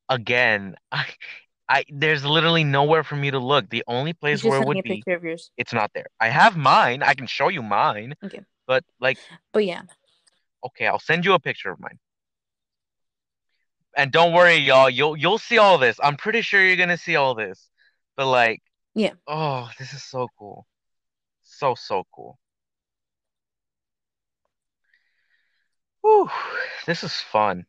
[0.10, 1.06] Again, I,
[1.70, 3.70] I there's literally nowhere for me to look.
[3.70, 5.52] The only place where it would be, picture of yours.
[5.58, 6.08] it's not there.
[6.20, 7.04] I have mine.
[7.04, 8.16] I can show you mine.
[8.24, 8.42] Okay.
[8.68, 9.18] But like,
[9.54, 9.84] But yeah,
[10.66, 12.00] okay, I'll send you a picture of mine.
[13.96, 14.90] And don't worry, y'all.
[14.90, 15.98] You'll you'll see all this.
[16.02, 17.70] I'm pretty sure you're gonna see all this.
[18.16, 18.62] But like,
[18.94, 19.14] Yeah.
[19.28, 20.68] Oh, this is so cool.
[21.44, 22.38] So so cool.
[26.02, 26.30] Whew,
[26.86, 27.66] this is fun.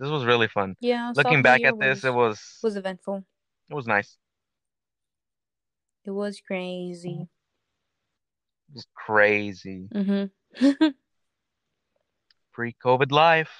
[0.00, 0.74] This was really fun.
[0.80, 1.12] yeah.
[1.14, 3.24] Looking back at this, was, it was was eventful.
[3.70, 4.16] it was nice.
[6.04, 7.28] It was crazy.
[8.68, 9.88] It was crazy.
[9.92, 10.86] Mm-hmm.
[12.52, 13.50] Pre-COVID life.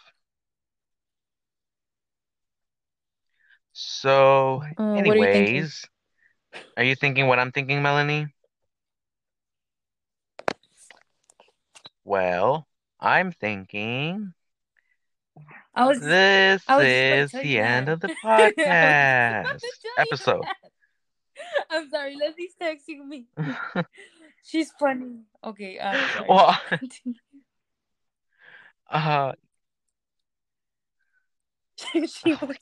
[3.72, 5.84] So, Uh, what are you anyways,
[6.76, 8.28] are you thinking what I'm thinking, Melanie?
[12.04, 12.66] Well,
[13.00, 14.34] I'm thinking
[15.74, 16.00] I was.
[16.00, 17.92] this I was just about to is the end that.
[17.92, 20.42] of the I was just about podcast to tell you episode.
[20.42, 20.56] that.
[21.70, 22.16] I'm sorry.
[22.16, 23.26] Leslie's texting me.
[24.44, 25.20] She's funny.
[25.44, 25.78] Okay.
[25.80, 26.58] I'm well,
[28.90, 29.32] uh,
[31.76, 32.00] she
[32.42, 32.56] oh was.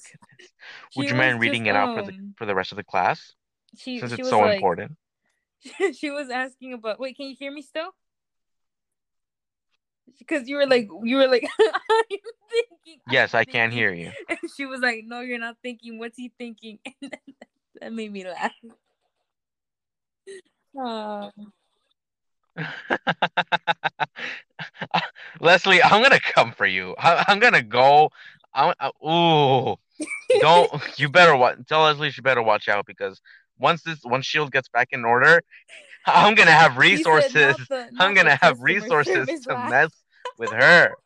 [0.91, 2.77] She Would you mind reading just, it out for the um, for the rest of
[2.77, 3.35] the class
[3.77, 4.57] She since she it's was so like.
[4.57, 4.97] important?
[5.95, 7.01] she was asking about.
[7.01, 7.91] Wait, can you hear me still?
[10.19, 11.69] Because you were like, you were like, I'm
[12.09, 13.01] thinking.
[13.07, 14.11] I'm Yes, I can thinking." hear you.
[14.29, 15.99] And she was like, "No, you're not thinking.
[15.99, 17.13] What's he thinking?" And
[17.81, 18.53] that made me laugh.
[20.81, 21.31] Uh,
[25.41, 26.95] Leslie, I'm gonna come for you.
[26.99, 28.11] I, I'm gonna go.
[28.53, 29.77] I'm, uh, ooh,
[30.41, 30.99] don't.
[30.99, 31.59] You better watch.
[31.69, 33.21] Tell Leslie she better watch out because
[33.59, 35.43] once this once Shield gets back in order,
[36.07, 37.57] I'm gonna have He said not resources.
[37.69, 39.91] the- not I'm gonna have resources to mess
[40.39, 40.95] with her.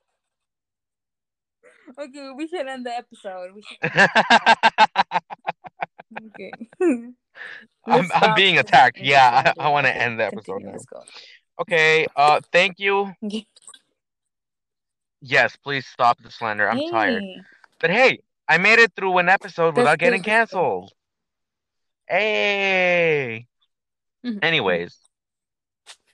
[1.99, 3.55] Okay, we should end the episode.
[3.55, 3.79] We should...
[6.27, 6.53] Okay.
[7.87, 8.99] I'm, I'm being attacked.
[9.01, 9.67] Yeah, I.
[9.67, 10.61] I want to end the episode.
[10.61, 11.03] continue, now.
[11.61, 12.07] Okay.
[12.17, 13.13] Uh, thank you.
[15.21, 16.69] Yes, please stop the slander.
[16.69, 17.23] I'm tired.
[17.81, 20.93] But hey, I made it through an episode That's without getting canceled.
[22.09, 23.47] Hey.
[24.25, 24.43] Mhm.
[24.43, 24.99] Anyways,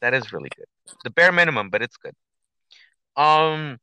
[0.01, 0.67] that is really good.
[1.05, 2.15] The bare minimum, but it's good.
[3.17, 3.79] Um,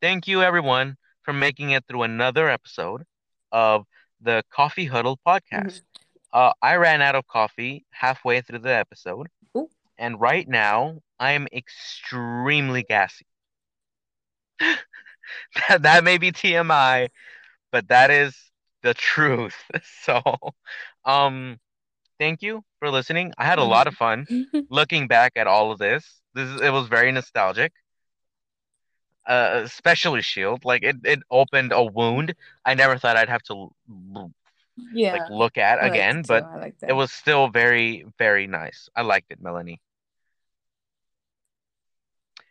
[0.00, 3.04] thank you everyone for making it through another episode
[3.52, 3.86] of
[4.20, 5.82] the Coffee Huddle podcast.
[6.32, 9.68] Uh, I ran out of coffee halfway through the episode, Ooh.
[9.98, 13.26] and right now I am extremely gassy.
[15.68, 17.08] that, that may be TMI,
[17.70, 18.36] but that is
[18.82, 19.56] the truth.
[20.04, 20.20] So,
[21.04, 21.58] um,
[22.18, 23.32] thank you for listening.
[23.38, 24.26] I had a lot of fun
[24.70, 26.20] looking back at all of this.
[26.34, 27.72] This is, it was very nostalgic.
[29.24, 32.34] Uh, especially Shield, like it, it opened a wound
[32.64, 33.70] I never thought I'd have to
[34.92, 35.12] yeah.
[35.12, 38.88] like look at I again, but like it was still very, very nice.
[38.96, 39.80] I liked it, Melanie.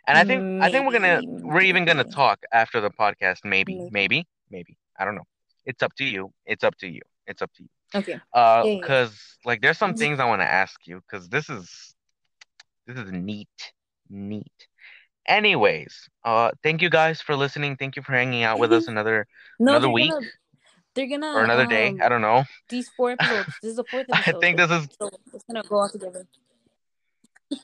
[0.07, 3.39] And I think I think we're gonna we're even gonna talk after the podcast.
[3.43, 3.89] Maybe, Maybe.
[3.91, 4.77] maybe, maybe.
[4.97, 5.27] I don't know.
[5.65, 6.31] It's up to you.
[6.45, 7.01] It's up to you.
[7.27, 7.69] It's up to you.
[7.93, 8.19] Okay.
[8.33, 8.79] Uh, Yeah, yeah.
[8.81, 11.93] because like there's some things I want to ask you because this is
[12.87, 13.49] this is neat,
[14.09, 14.51] neat.
[15.27, 17.75] Anyways, uh, thank you guys for listening.
[17.77, 19.27] Thank you for hanging out with us another
[19.59, 20.11] No, Another week?
[20.11, 20.25] Gonna,
[20.95, 21.89] they're gonna or another day.
[21.89, 22.43] um, I don't know.
[22.69, 23.49] These four episodes.
[23.61, 26.25] This is the fourth I think this is So it's gonna go all together.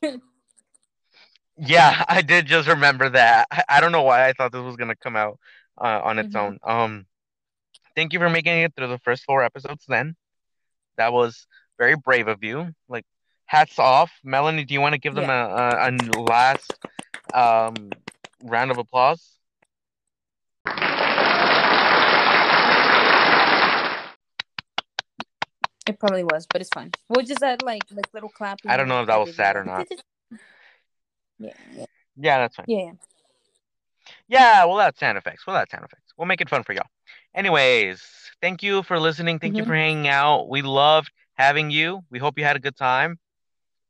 [1.60, 3.48] Yeah, I did just remember that.
[3.50, 5.40] I, I don't know why I thought this was gonna come out
[5.82, 6.40] uh, on its Mhm.
[6.40, 6.60] own.
[6.64, 7.07] Um,
[7.98, 9.84] thank you for making it through the first four episodes.
[9.88, 10.16] Then
[10.98, 12.70] that was very brave of you.
[12.88, 13.04] Like,
[13.48, 14.64] hats off, Melanie.
[14.64, 15.92] Do you want to give them a, a, a
[16.22, 16.74] last
[17.34, 17.90] um
[18.44, 19.34] round of applause?
[25.88, 26.92] It probably was, but it's fine.
[27.10, 28.60] We'll just add like like little clap.
[28.68, 29.88] I don't know if that was sad or not.
[31.40, 31.86] Yeah, yeah,
[32.16, 32.66] Yeah, that's fine.
[32.68, 32.78] yeah.
[32.80, 32.92] yeah.
[34.28, 35.46] Yeah, we'll add sound effects.
[35.46, 36.14] We'll add sound effects.
[36.18, 36.88] We'll make it fun for y'all.
[37.38, 38.02] Anyways,
[38.42, 39.38] thank you for listening.
[39.38, 39.68] Thank you Mhm.
[39.68, 40.50] for hanging out.
[40.50, 42.04] We loved having you.
[42.10, 43.20] We hope you had a good time.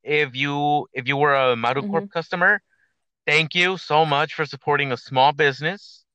[0.03, 2.61] If you if you were a Marucorp customer,
[3.25, 6.05] thank you so much for supporting a small business.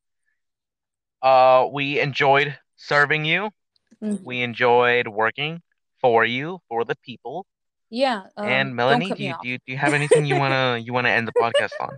[1.22, 3.50] Uh, we enjoyed serving you.
[4.02, 4.22] Mhm.
[4.22, 5.62] We enjoyed working
[6.02, 7.46] for you, for the people.
[7.88, 8.24] Yeah.
[8.36, 11.10] Um, and Melanie, do you, do you do you have anything you wanna you wanna
[11.10, 11.96] end the podcast on?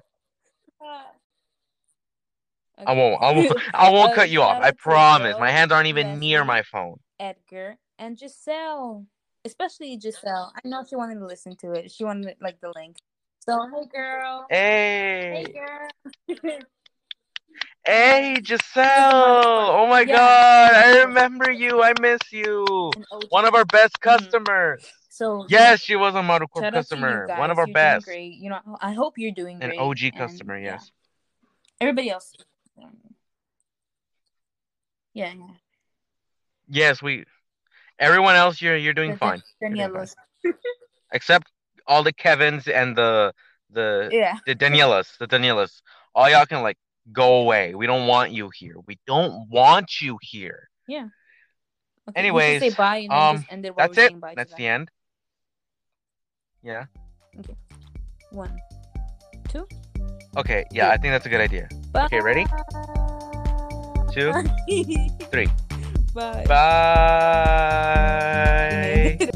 [2.78, 3.22] I won't.
[3.22, 3.52] I won't.
[3.74, 4.58] I won't Uh, cut you off.
[4.60, 5.36] I promise.
[5.38, 6.98] My hands aren't even near my phone.
[7.20, 9.06] Edgar and Giselle,
[9.44, 10.52] especially Giselle.
[10.56, 11.90] I know she wanted to listen to it.
[11.90, 12.96] She wanted like the link.
[13.40, 14.46] So hey, girl.
[14.50, 16.58] Hey, Hey, girl.
[17.86, 18.84] hey, Giselle!
[19.70, 20.16] Oh my Yeah.
[20.16, 21.82] God, I remember you.
[21.82, 22.90] I miss you.
[23.28, 24.00] One of our best Mhm.
[24.00, 24.84] customers.
[25.10, 27.26] So Yes, she was a Marucorp shout out to you customer.
[27.38, 28.06] One of our You're best.
[28.06, 28.34] Great.
[28.34, 29.78] You know, I hope you're doing An great.
[29.78, 30.58] OG and, customer.
[30.58, 30.72] yeah.
[30.72, 30.90] Yes.
[31.80, 32.34] Everybody else.
[35.14, 35.46] Yeah, yeah.
[36.68, 37.24] Yes, we.
[37.98, 39.42] Everyone else, you're you're doing fine.
[39.60, 40.06] You're doing fine.
[40.06, 40.14] Danielas.
[41.12, 41.50] Except
[41.86, 43.32] all the Kevins and the
[43.70, 44.38] the Yeah.
[44.46, 45.80] the Danielas, the Danielas.
[46.14, 46.76] All y'all can like
[47.12, 47.74] go away.
[47.74, 48.74] We don't want you here.
[48.86, 50.68] We don't want you here.
[50.88, 51.08] Yeah.
[52.08, 54.14] Okay, Anyways, say bye um, just end it while That's it.
[54.34, 54.90] That's the end.
[56.62, 56.86] Yeah.
[57.38, 57.56] Okay.
[58.30, 58.58] One,
[59.48, 59.66] two.
[60.36, 60.64] Okay.
[60.70, 61.68] Yeah, I think that's a good idea.
[61.92, 62.06] Bye.
[62.06, 62.46] Okay, ready?
[64.14, 64.32] two,
[65.30, 65.48] three.
[66.14, 66.44] Bye.
[66.46, 67.74] Bye.